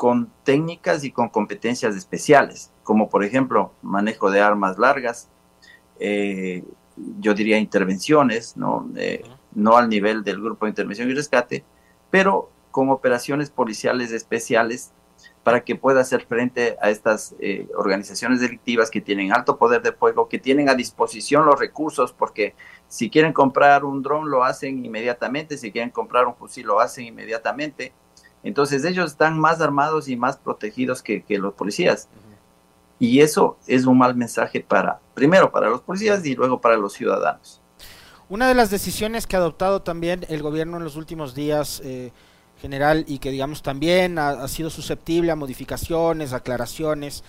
con 0.00 0.32
técnicas 0.44 1.04
y 1.04 1.12
con 1.12 1.28
competencias 1.28 1.94
especiales, 1.94 2.72
como 2.84 3.10
por 3.10 3.22
ejemplo 3.22 3.74
manejo 3.82 4.30
de 4.30 4.40
armas 4.40 4.78
largas, 4.78 5.28
eh, 5.98 6.64
yo 7.18 7.34
diría 7.34 7.58
intervenciones, 7.58 8.56
¿no? 8.56 8.90
Eh, 8.96 9.22
no 9.54 9.76
al 9.76 9.90
nivel 9.90 10.24
del 10.24 10.40
grupo 10.40 10.64
de 10.64 10.70
intervención 10.70 11.10
y 11.10 11.12
rescate, 11.12 11.66
pero 12.08 12.50
con 12.70 12.88
operaciones 12.88 13.50
policiales 13.50 14.10
especiales 14.10 14.90
para 15.42 15.64
que 15.64 15.76
pueda 15.76 16.00
hacer 16.00 16.24
frente 16.24 16.78
a 16.80 16.88
estas 16.88 17.34
eh, 17.38 17.68
organizaciones 17.76 18.40
delictivas 18.40 18.90
que 18.90 19.02
tienen 19.02 19.34
alto 19.34 19.58
poder 19.58 19.82
de 19.82 19.92
fuego, 19.92 20.30
que 20.30 20.38
tienen 20.38 20.70
a 20.70 20.74
disposición 20.74 21.44
los 21.44 21.60
recursos, 21.60 22.14
porque 22.14 22.54
si 22.88 23.10
quieren 23.10 23.34
comprar 23.34 23.84
un 23.84 24.00
dron 24.00 24.30
lo 24.30 24.44
hacen 24.44 24.82
inmediatamente, 24.82 25.58
si 25.58 25.70
quieren 25.70 25.90
comprar 25.90 26.26
un 26.26 26.36
fusil 26.36 26.66
lo 26.66 26.80
hacen 26.80 27.04
inmediatamente. 27.04 27.92
Entonces 28.42 28.84
ellos 28.84 29.12
están 29.12 29.38
más 29.38 29.60
armados 29.60 30.08
y 30.08 30.16
más 30.16 30.36
protegidos 30.36 31.02
que, 31.02 31.24
los 31.28 31.54
policías. 31.54 32.08
Y 32.98 33.20
eso 33.20 33.56
es 33.66 33.86
un 33.86 33.98
mal 33.98 34.14
mensaje 34.14 34.60
para, 34.60 35.00
primero 35.14 35.50
para 35.50 35.68
los 35.68 35.80
policías 35.80 36.24
y 36.26 36.34
luego 36.34 36.60
para 36.60 36.76
los 36.76 36.92
ciudadanos. 36.92 37.60
Una 38.28 38.46
de 38.46 38.54
las 38.54 38.70
decisiones 38.70 39.26
que 39.26 39.36
ha 39.36 39.40
adoptado 39.40 39.82
también 39.82 40.24
el 40.28 40.42
gobierno 40.42 40.76
en 40.76 40.84
los 40.84 40.96
últimos 40.96 41.34
días, 41.34 41.80
eh, 41.84 42.12
general 42.60 43.04
y 43.08 43.18
que 43.18 43.30
digamos 43.30 43.62
también 43.62 44.18
ha, 44.18 44.46
sido 44.46 44.70
susceptible 44.70 45.32
a 45.32 45.36
modificaciones, 45.36 46.32
aclaraciones, 46.32 47.24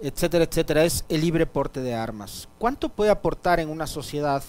etcétera, 0.00 0.44
etcétera, 0.44 0.84
es 0.84 1.04
el 1.08 1.22
libre 1.22 1.46
porte 1.46 1.80
de 1.80 1.94
armas. 1.94 2.48
¿Cuánto 2.58 2.90
puede 2.90 3.10
aportar 3.10 3.58
en 3.58 3.70
una 3.70 3.86
sociedad 3.86 4.42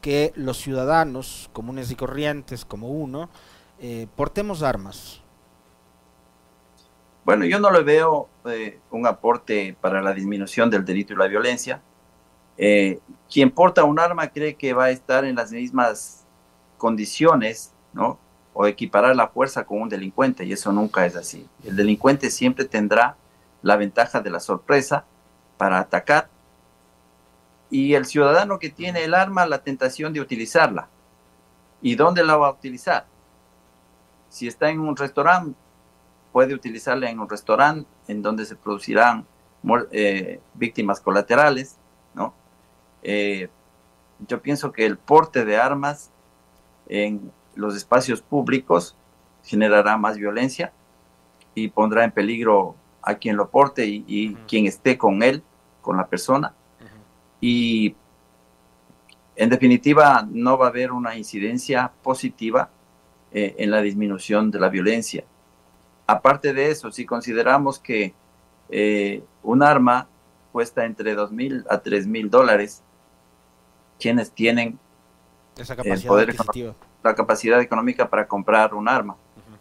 que 0.00 0.32
los 0.34 0.58
ciudadanos 0.58 1.50
comunes 1.52 1.90
y 1.90 1.94
corrientes 1.94 2.64
como 2.64 2.88
uno 2.88 3.28
eh, 3.78 4.06
portemos 4.16 4.62
armas? 4.62 5.21
Bueno, 7.24 7.44
yo 7.44 7.60
no 7.60 7.70
le 7.70 7.82
veo 7.82 8.28
eh, 8.46 8.80
un 8.90 9.06
aporte 9.06 9.76
para 9.80 10.02
la 10.02 10.12
disminución 10.12 10.70
del 10.70 10.84
delito 10.84 11.12
y 11.12 11.16
la 11.16 11.28
violencia. 11.28 11.80
Eh, 12.58 13.00
quien 13.30 13.50
porta 13.50 13.84
un 13.84 13.98
arma 13.98 14.28
cree 14.28 14.54
que 14.56 14.74
va 14.74 14.84
a 14.84 14.90
estar 14.90 15.24
en 15.24 15.36
las 15.36 15.52
mismas 15.52 16.24
condiciones, 16.78 17.72
¿no? 17.92 18.18
o 18.54 18.66
equiparar 18.66 19.16
la 19.16 19.28
fuerza 19.28 19.64
con 19.64 19.80
un 19.82 19.88
delincuente, 19.88 20.44
y 20.44 20.52
eso 20.52 20.72
nunca 20.72 21.06
es 21.06 21.16
así. 21.16 21.48
El 21.64 21.76
delincuente 21.76 22.30
siempre 22.30 22.64
tendrá 22.64 23.16
la 23.62 23.76
ventaja 23.76 24.20
de 24.20 24.30
la 24.30 24.40
sorpresa 24.40 25.04
para 25.56 25.78
atacar, 25.78 26.28
y 27.70 27.94
el 27.94 28.04
ciudadano 28.04 28.58
que 28.58 28.68
tiene 28.68 29.04
el 29.04 29.14
arma, 29.14 29.46
la 29.46 29.62
tentación 29.62 30.12
de 30.12 30.20
utilizarla. 30.20 30.88
¿Y 31.80 31.94
dónde 31.94 32.22
la 32.22 32.36
va 32.36 32.48
a 32.48 32.52
utilizar? 32.52 33.06
Si 34.28 34.46
está 34.46 34.68
en 34.68 34.80
un 34.80 34.94
restaurante, 34.94 35.56
puede 36.32 36.54
utilizarla 36.54 37.10
en 37.10 37.20
un 37.20 37.28
restaurante 37.28 37.88
en 38.08 38.22
donde 38.22 38.44
se 38.46 38.56
producirán 38.56 39.26
eh, 39.90 40.40
víctimas 40.54 41.00
colaterales, 41.00 41.78
¿no? 42.14 42.34
Eh, 43.02 43.48
yo 44.26 44.40
pienso 44.40 44.72
que 44.72 44.86
el 44.86 44.96
porte 44.98 45.44
de 45.44 45.56
armas 45.56 46.10
en 46.88 47.30
los 47.54 47.76
espacios 47.76 48.22
públicos, 48.22 48.96
generará 49.44 49.96
más 49.96 50.16
violencia 50.16 50.72
y 51.54 51.68
pondrá 51.68 52.04
en 52.04 52.12
peligro 52.12 52.76
a 53.02 53.14
quien 53.16 53.36
lo 53.36 53.50
porte 53.50 53.86
y, 53.86 54.36
quien 54.46 54.66
esté 54.66 54.96
con 54.96 55.22
él, 55.22 55.42
con 55.80 55.96
la 55.96 56.06
persona. 56.06 56.54
Y 57.40 57.96
en 59.34 59.50
definitiva 59.50 60.26
no 60.30 60.56
va 60.56 60.66
a 60.66 60.68
haber 60.68 60.92
una 60.92 61.16
incidencia 61.16 61.90
positiva 62.02 62.70
eh, 63.32 63.56
en 63.58 63.70
la 63.70 63.82
disminución 63.82 64.50
de 64.50 64.60
la 64.60 64.68
violencia. 64.68 65.24
Aparte 66.12 66.52
de 66.52 66.70
eso, 66.70 66.90
si 66.90 67.04
consideramos 67.06 67.78
que 67.78 68.14
eh, 68.68 69.22
un 69.42 69.62
arma 69.62 70.08
cuesta 70.52 70.84
entre 70.84 71.14
dos 71.14 71.32
mil 71.32 71.64
a 71.68 71.78
tres 71.78 72.06
mil 72.06 72.30
dólares, 72.30 72.82
quienes 73.98 74.30
tienen 74.32 74.78
Esa 75.56 75.76
capacidad 75.76 76.02
el 76.02 76.08
poder 76.08 76.30
económico 76.30 76.74
la 77.02 77.14
capacidad 77.14 77.60
económica 77.60 78.08
para 78.08 78.26
comprar 78.26 78.74
un 78.74 78.88
arma. 78.88 79.16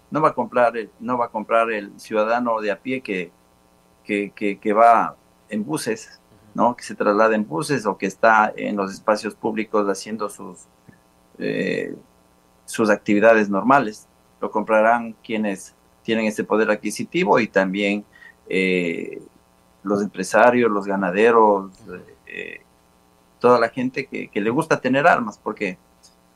No 0.10 0.22
va 0.22 0.30
a 0.30 0.34
comprar 0.34 0.76
el, 0.78 0.92
no 1.00 1.18
va 1.18 1.26
a 1.26 1.30
comprar 1.30 1.72
el 1.72 1.98
ciudadano 2.00 2.60
de 2.60 2.72
a 2.72 2.80
pie 2.80 3.02
que, 3.02 3.32
que, 4.04 4.32
que, 4.60 4.74
va 4.74 5.16
en 5.50 5.64
buses, 5.64 6.20
¿no? 6.54 6.76
Que 6.76 6.84
se 6.84 6.96
traslada 6.96 7.34
en 7.34 7.48
buses 7.48 7.86
o 7.86 7.98
que 7.98 8.08
está 8.08 8.52
en 8.56 8.76
los 8.76 8.94
espacios 8.94 9.36
públicos 9.36 9.88
haciendo 9.88 10.30
sus, 10.30 10.66
eh, 11.40 11.96
sus 12.66 12.90
actividades 12.90 13.50
normales. 13.50 14.08
Lo 14.42 14.52
comprarán 14.52 15.16
quienes 15.24 15.76
tienen 16.04 16.26
ese 16.26 16.44
poder 16.44 16.72
adquisitivo 16.72 17.40
y 17.40 17.48
también 17.48 18.06
eh, 18.48 19.22
los 19.84 20.02
empresarios, 20.02 20.72
los 20.72 20.86
ganaderos, 20.86 21.72
eh, 22.28 22.62
toda 23.40 23.60
la 23.60 23.70
gente 23.70 24.06
que, 24.06 24.30
le 24.34 24.50
gusta 24.50 24.80
tener 24.80 25.08
armas, 25.08 25.40
porque 25.42 25.78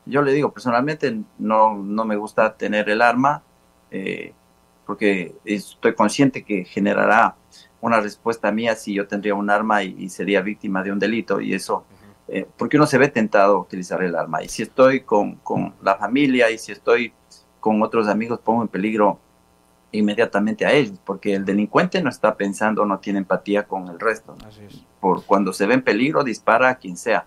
yo 0.04 0.22
le 0.22 0.32
digo, 0.32 0.52
personalmente 0.52 1.20
no, 1.38 1.76
no 1.76 2.04
me 2.04 2.16
gusta 2.16 2.56
tener 2.56 2.88
el 2.90 3.00
arma, 3.00 3.42
eh, 3.90 4.32
porque 4.84 5.34
estoy 5.44 5.94
consciente 5.94 6.44
que 6.44 6.64
generará 6.64 7.36
una 7.80 8.00
respuesta 8.00 8.50
mía 8.50 8.74
si 8.74 8.94
yo 8.94 9.06
tendría 9.06 9.34
un 9.34 9.50
arma 9.50 9.82
y, 9.82 10.08
sería 10.08 10.40
víctima 10.40 10.82
de 10.82 10.92
un 10.92 10.98
delito, 10.98 11.40
y 11.40 11.54
eso, 11.54 11.84
eh, 12.28 12.46
porque 12.56 12.76
uno 12.76 12.86
se 12.86 12.98
ve 12.98 13.08
tentado 13.08 13.56
a 13.56 13.60
utilizar 13.60 14.02
el 14.02 14.16
arma, 14.16 14.42
y 14.42 14.48
si 14.48 14.62
estoy 14.62 15.00
con, 15.00 15.36
con 15.36 15.74
la 15.82 15.94
familia 15.96 16.50
y 16.50 16.58
si 16.58 16.72
estoy 16.72 17.12
con 17.60 17.80
otros 17.82 18.08
amigos, 18.08 18.40
pongo 18.40 18.62
en 18.62 18.68
peligro 18.68 19.20
inmediatamente 19.98 20.64
a 20.66 20.72
ellos, 20.72 20.98
porque 21.04 21.34
el 21.34 21.44
delincuente 21.44 22.02
no 22.02 22.10
está 22.10 22.36
pensando, 22.36 22.84
no 22.84 22.98
tiene 22.98 23.20
empatía 23.20 23.64
con 23.64 23.88
el 23.88 23.98
resto. 23.98 24.36
Por 25.00 25.24
cuando 25.24 25.52
se 25.52 25.66
ve 25.66 25.74
en 25.74 25.82
peligro, 25.82 26.24
dispara 26.24 26.70
a 26.70 26.74
quien 26.76 26.96
sea. 26.96 27.26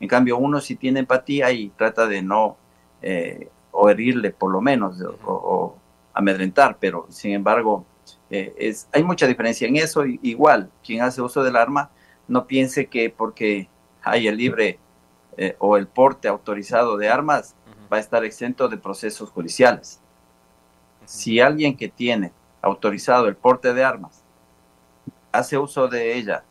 En 0.00 0.08
cambio, 0.08 0.36
uno 0.36 0.60
sí 0.60 0.76
tiene 0.76 1.00
empatía 1.00 1.50
y 1.52 1.70
trata 1.70 2.06
de 2.06 2.22
no 2.22 2.56
eh, 3.02 3.48
o 3.70 3.88
herirle 3.88 4.30
por 4.30 4.50
lo 4.50 4.60
menos 4.60 5.02
o, 5.24 5.76
amedrentar, 6.12 6.78
pero 6.80 7.06
sin 7.10 7.32
embargo, 7.32 7.84
eh, 8.30 8.54
es, 8.58 8.88
hay 8.92 9.04
mucha 9.04 9.26
diferencia 9.26 9.68
en 9.68 9.76
eso. 9.76 10.04
Igual, 10.04 10.70
quien 10.84 11.02
hace 11.02 11.20
uso 11.20 11.44
del 11.44 11.56
arma 11.56 11.90
no 12.28 12.46
piense 12.46 12.86
que 12.86 13.10
porque 13.10 13.68
hay 14.02 14.28
el 14.28 14.36
libre 14.36 14.78
eh, 15.36 15.56
o 15.58 15.76
el 15.76 15.86
porte 15.86 16.28
autorizado 16.28 16.96
de 16.96 17.08
armas 17.08 17.54
va 17.92 17.98
a 17.98 18.00
estar 18.00 18.24
exento 18.24 18.68
de 18.68 18.78
procesos 18.78 19.30
judiciales 19.30 20.00
si 21.06 21.40
alguien 21.40 21.76
que 21.76 21.88
tiene 21.88 22.32
autorizado 22.60 23.28
el 23.28 23.36
porte 23.36 23.72
de 23.72 23.84
armas 23.84 24.22
hace 25.32 25.56
uso 25.56 25.88
de 25.88 26.16
ella 26.16 26.44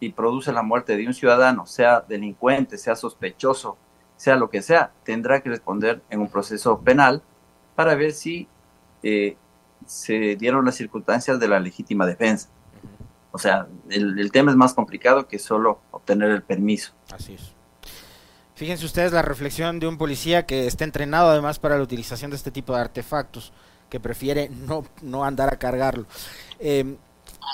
y 0.00 0.10
produce 0.10 0.52
la 0.52 0.62
muerte 0.62 0.96
de 0.96 1.06
un 1.06 1.14
ciudadano, 1.14 1.66
sea 1.66 2.00
delincuente, 2.00 2.76
sea 2.76 2.96
sospechoso, 2.96 3.76
sea 4.16 4.36
lo 4.36 4.50
que 4.50 4.62
sea, 4.62 4.92
tendrá 5.04 5.40
que 5.40 5.48
responder 5.48 6.02
en 6.10 6.20
un 6.20 6.28
proceso 6.28 6.80
penal 6.80 7.22
para 7.74 7.94
ver 7.94 8.12
si 8.12 8.48
eh, 9.02 9.36
se 9.86 10.36
dieron 10.36 10.64
las 10.64 10.74
circunstancias 10.74 11.40
de 11.40 11.48
la 11.48 11.60
legítima 11.60 12.06
defensa. 12.06 12.48
O 13.30 13.38
sea, 13.38 13.66
el, 13.88 14.18
el, 14.18 14.30
tema 14.30 14.50
es 14.50 14.56
más 14.56 14.74
complicado 14.74 15.26
que 15.26 15.38
solo 15.38 15.80
obtener 15.90 16.30
el 16.30 16.42
permiso. 16.42 16.92
Así 17.12 17.34
es. 17.34 17.54
Fíjense 18.54 18.84
ustedes 18.84 19.12
la 19.12 19.22
reflexión 19.22 19.80
de 19.80 19.86
un 19.86 19.96
policía 19.96 20.44
que 20.46 20.66
está 20.66 20.84
entrenado 20.84 21.30
además 21.30 21.58
para 21.58 21.76
la 21.76 21.82
utilización 21.82 22.30
de 22.30 22.36
este 22.36 22.50
tipo 22.50 22.74
de 22.74 22.82
artefactos 22.82 23.52
que 23.92 24.00
prefiere 24.00 24.48
no, 24.48 24.86
no 25.02 25.22
andar 25.22 25.52
a 25.52 25.58
cargarlo. 25.58 26.06
Em, 26.58 26.96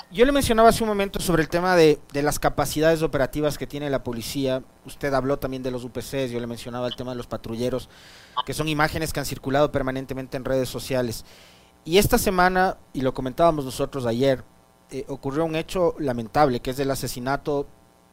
yo 0.09 0.23
le 0.23 0.31
mencionaba 0.31 0.69
hace 0.69 0.85
un 0.85 0.87
momento 0.87 1.19
sobre 1.19 1.41
el 1.41 1.49
tema 1.49 1.75
de, 1.75 1.99
de, 2.13 2.23
las 2.23 2.39
capacidades 2.39 3.01
operativas 3.01 3.57
que 3.57 3.67
tiene 3.67 3.89
la 3.89 4.05
policía. 4.05 4.63
Usted 4.85 5.13
habló 5.13 5.37
también 5.37 5.63
de 5.63 5.71
los 5.71 5.83
UPCs, 5.83 6.31
yo 6.31 6.39
le 6.39 6.47
mencionaba 6.47 6.87
el 6.87 6.95
tema 6.95 7.11
de 7.11 7.17
los 7.17 7.27
patrulleros, 7.27 7.89
que 8.45 8.53
son 8.53 8.69
imágenes 8.69 9.11
que 9.11 9.19
han 9.19 9.25
circulado 9.25 9.69
permanentemente 9.69 10.37
en 10.37 10.45
redes 10.45 10.69
sociales. 10.69 11.25
Y 11.83 11.97
esta 11.97 12.17
semana, 12.17 12.77
y 12.93 13.01
lo 13.01 13.13
comentábamos 13.13 13.65
nosotros 13.65 14.05
ayer, 14.05 14.45
eh, 14.91 15.03
ocurrió 15.09 15.43
un 15.43 15.57
hecho 15.57 15.93
lamentable, 15.99 16.61
que 16.61 16.71
es 16.71 16.79
el 16.79 16.89
asesinato 16.89 17.67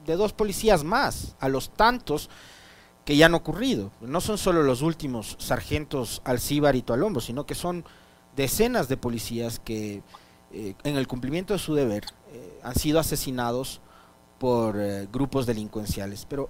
de 0.05 0.17
dos 0.17 0.33
policías 0.33 0.83
más, 0.83 1.37
a 1.39 1.49
los 1.49 1.71
tantos 1.71 2.29
que 3.05 3.17
ya 3.17 3.27
han 3.27 3.35
ocurrido. 3.35 3.93
No 4.01 4.21
son 4.21 4.37
solo 4.37 4.65
los 4.65 4.83
últimos 4.83 5.37
sargentos 5.39 6.23
Alcíbar 6.25 6.75
y 6.75 6.83
Tualombo, 6.83 7.21
sino 7.21 7.47
que 7.47 7.55
son 7.55 7.85
decenas 8.37 8.89
de 8.89 8.97
policías 8.97 9.59
que 9.59 10.03
eh, 10.53 10.75
en 10.85 10.97
el 10.97 11.09
cumplimiento 11.09 11.55
de 11.55 11.59
su 11.59 11.75
deber 11.75 12.05
eh, 12.33 12.61
han 12.63 12.75
sido 12.75 13.01
asesinados 13.01 13.81
por 14.39 14.79
eh, 14.79 15.09
grupos 15.13 15.47
delincuenciales. 15.47 16.27
Pero 16.29 16.49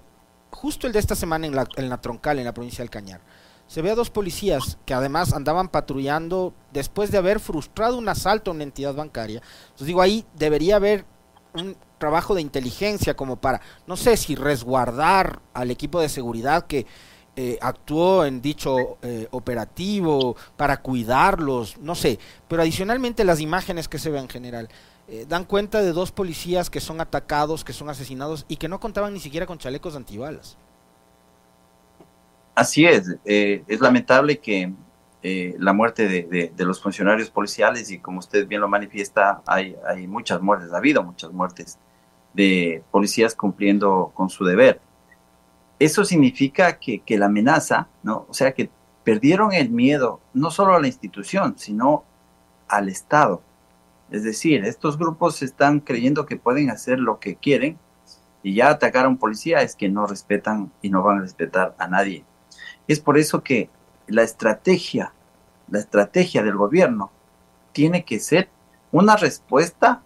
justo 0.51 0.85
el 0.85 0.93
de 0.93 0.99
esta 0.99 1.15
semana 1.15 1.47
en 1.47 1.55
la, 1.55 1.67
en 1.77 1.89
la 1.89 1.99
troncal, 1.99 2.37
en 2.37 2.45
la 2.45 2.53
provincia 2.53 2.83
del 2.83 2.89
Cañar, 2.89 3.21
se 3.67 3.81
ve 3.81 3.91
a 3.91 3.95
dos 3.95 4.09
policías 4.09 4.77
que 4.85 4.93
además 4.93 5.33
andaban 5.33 5.67
patrullando 5.67 6.53
después 6.71 7.11
de 7.11 7.17
haber 7.17 7.39
frustrado 7.39 7.97
un 7.97 8.07
asalto 8.07 8.51
a 8.51 8.53
una 8.53 8.63
entidad 8.63 8.93
bancaria. 8.93 9.41
Entonces 9.63 9.87
digo, 9.87 10.01
ahí 10.01 10.25
debería 10.35 10.77
haber 10.77 11.05
un 11.53 11.75
trabajo 11.97 12.35
de 12.35 12.41
inteligencia 12.41 13.15
como 13.15 13.37
para, 13.37 13.61
no 13.87 13.97
sé 13.97 14.15
si 14.15 14.35
resguardar 14.35 15.41
al 15.53 15.71
equipo 15.71 15.99
de 15.99 16.07
seguridad 16.07 16.67
que 16.67 16.85
eh, 17.39 17.59
actuó 17.61 18.25
en 18.25 18.41
dicho 18.41 18.97
eh, 19.03 19.27
operativo 19.29 20.35
para 20.55 20.81
cuidarlos, 20.81 21.77
no 21.77 21.93
sé, 21.93 22.17
pero 22.47 22.63
adicionalmente 22.63 23.23
las 23.23 23.41
imágenes 23.41 23.87
que 23.87 23.99
se 23.99 24.09
ven 24.09 24.23
en 24.23 24.29
general 24.29 24.69
eh, 25.07 25.23
dan 25.29 25.45
cuenta 25.45 25.83
de 25.83 25.91
dos 25.93 26.11
policías 26.11 26.71
que 26.71 26.79
son 26.79 26.99
atacados, 26.99 27.63
que 27.63 27.73
son 27.73 27.91
asesinados 27.91 28.47
y 28.49 28.55
que 28.55 28.67
no 28.67 28.79
contaban 28.79 29.13
ni 29.13 29.19
siquiera 29.19 29.45
con 29.45 29.59
chalecos 29.59 29.95
antibalas. 29.95 30.57
Así 32.55 32.87
es, 32.87 33.15
es 33.23 33.79
lamentable 33.81 34.39
que 34.39 34.73
la 35.59 35.73
muerte 35.73 36.07
de, 36.07 36.51
de, 36.55 36.65
los 36.65 36.81
funcionarios 36.81 37.29
policiales 37.29 37.91
y 37.91 37.99
como 37.99 38.17
usted 38.17 38.47
bien 38.47 38.61
lo 38.61 38.67
manifiesta, 38.67 39.43
hay, 39.45 39.75
hay 39.87 40.07
muchas 40.07 40.41
muertes, 40.41 40.73
ha 40.73 40.77
habido 40.77 41.03
muchas 41.03 41.31
muertes 41.31 41.77
de 42.33 42.81
policías 42.89 43.35
cumpliendo 43.35 44.11
con 44.15 44.31
su 44.31 44.43
deber 44.43 44.81
eso 45.79 46.05
significa 46.05 46.79
que, 46.79 47.03
la 47.17 47.27
amenaza, 47.27 47.87
¿no? 48.03 48.25
O 48.29 48.33
sea, 48.33 48.53
que 48.53 48.69
perdieron 49.03 49.53
el 49.53 49.69
miedo 49.69 50.19
no 50.33 50.51
solo 50.51 50.75
a 50.75 50.81
la 50.81 50.87
institución, 50.87 51.55
sino 51.57 52.03
al 52.67 52.89
Estado. 52.89 53.41
Es 54.09 54.23
decir, 54.23 54.65
estos 54.65 54.97
grupos 54.97 55.41
están 55.41 55.79
creyendo 55.79 56.25
que 56.25 56.37
pueden 56.37 56.69
hacer 56.69 56.99
lo 56.99 57.19
que 57.19 57.35
quieren 57.35 57.77
y 58.41 58.55
ya 58.55 58.69
atacar 58.69 59.05
a 59.05 59.09
un 59.09 59.17
policía 59.17 59.61
es 59.61 59.75
que 59.75 59.89
no 59.89 60.07
respetan 60.07 60.71
y 60.81 60.89
no 60.89 61.03
van 61.03 61.19
a 61.19 61.21
respetar 61.21 61.75
a 61.77 61.87
nadie. 61.87 62.23
Es 62.87 62.99
por 62.99 63.17
eso 63.17 63.43
que 63.43 63.69
la 64.07 64.23
estrategia, 64.23 65.13
la 65.69 65.79
estrategia 65.79 66.43
del 66.43 66.55
gobierno 66.55 67.11
tiene 67.73 68.05
que 68.05 68.19
ser 68.19 68.49
una 68.91 69.17
respuesta 69.17 70.01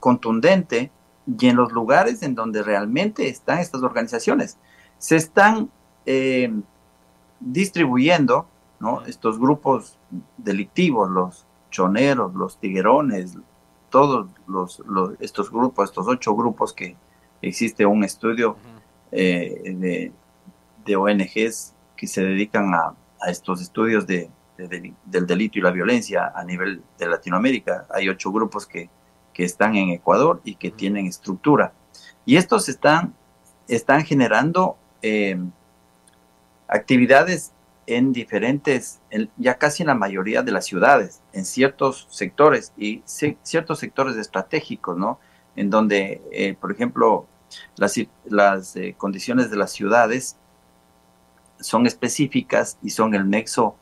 contundente 0.00 0.90
y 1.28 1.46
en 1.46 1.56
los 1.56 1.72
lugares 1.72 2.22
en 2.22 2.34
donde 2.34 2.62
realmente 2.62 3.28
están 3.28 3.58
estas 3.58 3.82
organizaciones. 3.82 4.56
Se 4.98 5.16
están 5.16 5.70
eh, 6.06 6.52
distribuyendo 7.40 8.46
¿no? 8.80 9.04
estos 9.04 9.38
grupos 9.38 9.98
delictivos, 10.38 11.10
los 11.10 11.44
choneros, 11.70 12.34
los 12.34 12.58
tiguerones, 12.58 13.36
todos 13.90 14.28
los, 14.46 14.82
estos 15.20 15.50
grupos, 15.50 15.90
estos 15.90 16.06
ocho 16.08 16.34
grupos 16.34 16.72
que 16.72 16.96
existe 17.42 17.84
un 17.84 18.04
estudio 18.04 18.56
eh, 19.12 19.74
de, 19.76 20.12
de, 20.84 20.96
ONGs 20.96 21.74
que 21.96 22.06
se 22.06 22.22
dedican 22.22 22.74
a, 22.74 22.94
a 23.20 23.30
estos 23.30 23.60
estudios 23.60 24.06
de, 24.06 24.30
del 24.56 25.26
delito 25.26 25.58
y 25.58 25.62
la 25.62 25.70
violencia 25.70 26.32
a 26.34 26.44
nivel 26.44 26.82
de 26.98 27.06
Latinoamérica. 27.06 27.86
Hay 27.90 28.08
ocho 28.08 28.32
grupos 28.32 28.66
que 28.66 28.90
que 29.38 29.44
están 29.44 29.76
en 29.76 29.90
Ecuador 29.90 30.40
y 30.42 30.56
que 30.56 30.72
tienen 30.72 31.06
estructura. 31.06 31.72
Y 32.26 32.38
estos 32.38 32.68
están, 32.68 33.14
están 33.68 34.04
generando 34.04 34.76
eh, 35.00 35.38
actividades 36.66 37.52
en 37.86 38.12
diferentes, 38.12 38.98
ya 39.36 39.56
casi 39.56 39.84
en 39.84 39.86
la 39.86 39.94
mayoría 39.94 40.42
de 40.42 40.50
las 40.50 40.66
ciudades, 40.66 41.22
en 41.32 41.44
ciertos 41.44 42.08
sectores 42.10 42.72
y 42.76 43.04
ciertos 43.06 43.78
sectores 43.78 44.16
estratégicos, 44.16 44.98
¿no? 44.98 45.20
En 45.54 45.70
donde, 45.70 46.20
eh, 46.32 46.56
por 46.60 46.72
ejemplo, 46.72 47.28
las, 47.76 47.94
las 48.24 48.74
eh, 48.74 48.96
condiciones 48.98 49.52
de 49.52 49.56
las 49.56 49.70
ciudades 49.70 50.36
son 51.60 51.86
específicas 51.86 52.76
y 52.82 52.90
son 52.90 53.14
el 53.14 53.30
nexo 53.30 53.76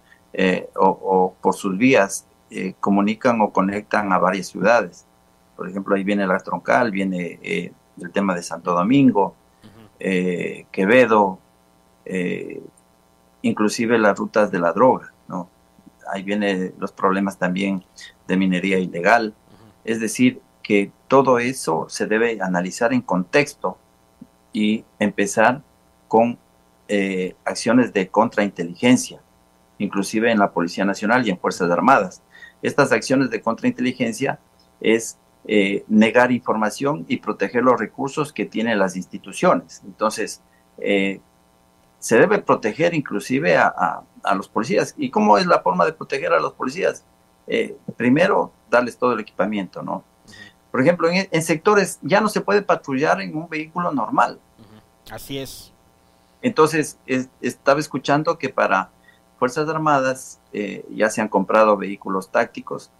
o, 0.75 0.87
o, 0.87 1.35
por 1.41 1.55
sus 1.55 1.79
vías 1.79 2.27
comunican 2.79 3.41
o 3.41 3.55
conectan 3.55 4.13
a 4.13 4.19
varias 4.19 4.49
ciudades. 4.49 5.07
Por 5.57 5.69
ejemplo, 5.69 5.97
ahí 5.97 6.05
viene 6.05 6.27
la 6.27 6.39
troncal, 6.39 6.91
viene 6.91 7.39
eh, 7.43 7.73
el 8.01 8.11
tema 8.13 8.35
de 8.35 8.43
Santo 8.43 8.75
Domingo, 8.75 9.35
eh, 9.99 10.67
Quevedo, 10.71 11.39
eh, 12.05 12.63
inclusive 13.43 13.99
las 13.99 14.19
rutas 14.19 14.51
de 14.51 14.59
la 14.59 14.73
droga, 14.73 15.13
¿no? 15.29 15.49
Ahí 16.13 16.23
vienen 16.23 16.75
los 16.79 16.93
problemas 16.93 17.39
también 17.39 17.83
de 18.29 18.37
minería 18.37 18.79
ilegal. 18.79 19.35
Es 19.85 19.99
decir, 19.99 20.41
que 20.63 20.93
todo 21.09 21.39
eso 21.39 21.87
se 21.89 22.07
debe 22.07 22.39
analizar 22.41 22.93
en 22.93 23.01
contexto 23.01 23.79
y 24.53 24.85
empezar 24.99 25.63
con 26.07 26.39
acciones 27.45 27.93
de 27.93 28.09
contrainteligencia, 28.09 29.21
inclusive 29.79 30.31
en 30.31 30.39
la 30.39 30.53
Policía 30.53 30.85
Nacional 30.85 31.27
y 31.27 31.31
en 31.31 31.39
Fuerzas 31.39 31.69
Armadas. 31.71 32.23
Estas 32.63 32.93
acciones 32.93 33.31
de 33.31 33.41
contrainteligencia 33.41 34.39
es 34.81 35.19
eh, 35.49 35.85
negar 35.87 36.33
información 36.33 37.05
y 37.09 37.19
proteger 37.19 37.63
los 37.63 37.79
recursos 37.79 38.33
que 38.33 38.47
tienen 38.47 38.79
las 38.79 38.97
instituciones. 38.97 39.81
Entonces, 39.85 40.43
eh, 40.79 41.21
se 41.99 42.19
debe 42.19 42.39
proteger 42.39 42.95
inclusive 42.95 43.57
a, 43.57 44.03
los 44.35 44.49
policías. 44.49 44.95
¿Y 44.97 45.11
cómo 45.11 45.39
es 45.39 45.47
la 45.47 45.61
forma 45.61 45.85
de 45.85 45.93
proteger 45.93 46.33
a 46.33 46.41
los 46.41 46.53
policías? 46.53 47.05
Eh, 47.47 47.77
primero, 47.97 48.53
darles 48.71 48.99
todo 48.99 49.13
el 49.13 49.21
equipamiento, 49.21 49.83
¿no? 49.83 50.03
Por 50.73 50.81
ejemplo, 50.83 51.09
en, 51.09 51.43
sectores 51.43 52.01
ya 52.03 52.21
no 52.21 52.29
se 52.29 52.41
puede 52.41 52.63
patrullar 52.63 53.21
en 53.21 53.37
un 53.37 53.49
vehículo 53.49 53.93
normal. 53.93 54.41
Así 55.11 55.39
es. 55.39 55.73
Entonces, 56.43 56.99
estaba 57.41 57.79
escuchando 57.81 58.37
que 58.37 58.49
para 58.49 58.91
Fuerzas 59.39 59.69
Armadas 59.69 60.41
eh, 60.53 60.85
ya 60.91 61.09
se 61.09 61.21
han 61.21 61.29
comprado 61.29 61.77
vehículos 61.77 62.31
tácticos. 62.31 62.91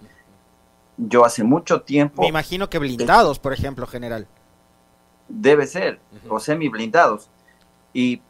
Yo 0.97 1.25
hace 1.25 1.45
mucho 1.45 1.83
tiempo... 1.83 2.23
Me 2.23 2.29
imagino 2.29 2.71
que 2.71 2.79
blindados, 2.79 3.39
por 3.39 3.53
ejemplo, 3.53 3.87
general. 3.87 4.27
Debe 5.29 5.67
ser, 5.67 6.01
o 6.29 6.41
semi 6.41 6.69
blindados. 6.69 7.29
Y 7.93 8.23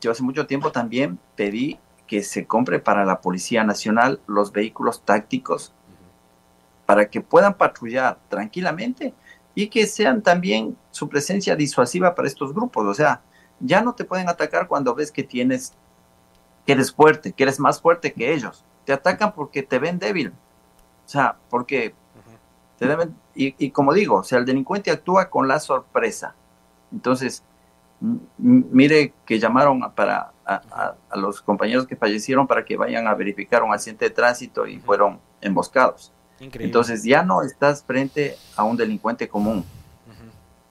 yo 0.00 0.10
hace 0.10 0.22
mucho 0.22 0.46
tiempo 0.46 0.72
también 0.72 1.18
pedí 1.36 1.78
que 2.06 2.22
se 2.22 2.46
compre 2.46 2.80
para 2.80 3.04
la 3.04 3.20
Policía 3.20 3.62
Nacional 3.64 4.20
los 4.26 4.52
vehículos 4.52 5.04
tácticos 5.04 5.72
para 6.86 7.08
que 7.08 7.20
puedan 7.20 7.54
patrullar 7.54 8.18
tranquilamente 8.28 9.14
y 9.54 9.68
que 9.68 9.86
sean 9.86 10.22
también 10.22 10.76
su 10.90 11.08
presencia 11.08 11.54
disuasiva 11.54 12.16
para 12.16 12.26
estos 12.26 12.52
grupos. 12.52 12.84
O 12.84 12.94
sea, 12.94 13.22
ya 13.60 13.80
no 13.80 13.94
te 13.94 14.04
pueden 14.04 14.28
atacar 14.28 14.66
cuando 14.66 14.94
ves 14.94 15.12
que 15.12 15.22
tienes, 15.22 15.74
que 16.66 16.72
eres 16.72 16.92
fuerte, 16.92 17.32
que 17.32 17.44
eres 17.44 17.60
más 17.60 17.80
fuerte 17.80 18.12
que 18.12 18.32
ellos. 18.32 18.64
Te 18.84 18.92
atacan 18.92 19.32
porque 19.34 19.62
te 19.62 19.78
ven 19.78 20.00
débil. 20.00 20.30
O 20.30 21.08
sea, 21.08 21.36
porque 21.48 21.94
y, 23.34 23.54
y 23.58 23.70
como 23.70 23.92
digo, 23.92 24.16
o 24.16 24.24
sea, 24.24 24.38
el 24.38 24.46
delincuente 24.46 24.90
actúa 24.90 25.28
con 25.28 25.46
la 25.48 25.60
sorpresa. 25.60 26.34
Entonces, 26.92 27.42
mire 28.38 29.12
que 29.26 29.38
llamaron 29.38 29.80
para 29.94 30.32
a, 30.46 30.96
los 31.16 31.40
compañeros 31.40 31.86
que 31.86 31.96
fallecieron 31.96 32.46
para 32.46 32.64
que 32.64 32.76
vayan 32.76 33.06
a 33.06 33.14
verificar 33.14 33.62
un 33.62 33.72
accidente 33.72 34.06
de 34.06 34.10
tránsito 34.10 34.66
y 34.66 34.78
fueron 34.78 35.20
emboscados. 35.40 36.12
Entonces 36.40 37.04
ya 37.04 37.22
no 37.22 37.42
estás 37.42 37.84
frente 37.84 38.36
a 38.56 38.64
un 38.64 38.76
delincuente 38.76 39.28
común. 39.28 39.64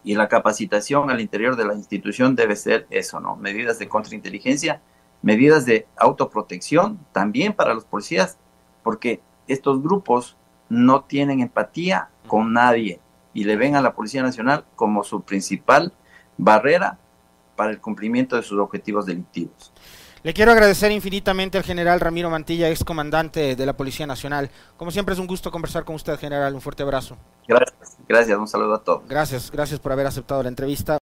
Y 0.04 0.16
la 0.16 0.28
capacitación 0.28 1.12
al 1.12 1.22
interior 1.22 1.56
de 1.56 1.66
la 1.66 1.76
institución 1.76 2.36
debe 2.36 2.56
ser 2.56 2.88
eso, 2.90 3.20
¿no? 3.20 3.36
Medidas 3.36 3.78
de 3.78 3.88
contrainteligencia, 3.88 4.82
medidas 5.22 5.66
de 5.66 5.86
autoprotección 5.98 7.00
también 7.12 7.54
para 7.54 7.74
los 7.74 7.86
policías, 7.86 8.38
porque 8.82 9.22
estos 9.48 9.84
grupos 9.84 10.38
no 10.70 11.04
tienen 11.04 11.42
empatía 11.42 12.10
con 12.28 12.54
nadie 12.54 13.00
y 13.34 13.44
le 13.44 13.58
ven 13.58 13.76
a 13.76 13.82
la 13.82 13.94
Policía 13.94 14.22
Nacional 14.24 14.66
como 14.76 15.04
su 15.04 15.22
principal 15.22 15.94
barrera 16.38 16.98
para 17.56 17.72
el 17.72 17.82
cumplimiento 17.82 18.36
de 18.36 18.44
sus 18.44 18.60
objetivos 18.60 19.06
delictivos. 19.06 19.74
Le 20.22 20.34
quiero 20.34 20.52
agradecer 20.52 20.92
infinitamente 20.92 21.58
al 21.58 21.64
general 21.64 22.02
Ramiro 22.02 22.30
Mantilla, 22.30 22.70
ex 22.70 22.84
comandante 22.84 23.56
de 23.56 23.66
la 23.66 23.78
Policía 23.78 24.06
Nacional. 24.06 24.50
Como 24.76 24.92
siempre 24.92 25.14
es 25.14 25.20
un 25.20 25.28
gusto 25.28 25.50
conversar 25.50 25.86
con 25.86 25.96
usted, 25.96 26.20
general. 26.20 26.54
Un 26.54 26.62
fuerte 26.62 26.84
abrazo. 26.84 27.18
Gracias, 27.48 27.98
gracias. 28.08 28.38
Un 28.38 28.48
saludo 28.48 28.76
a 28.76 28.84
todos. 28.84 29.08
Gracias, 29.08 29.50
gracias 29.50 29.80
por 29.80 29.94
haber 29.94 30.08
aceptado 30.08 30.44
la 30.44 30.50
entrevista. 30.50 30.99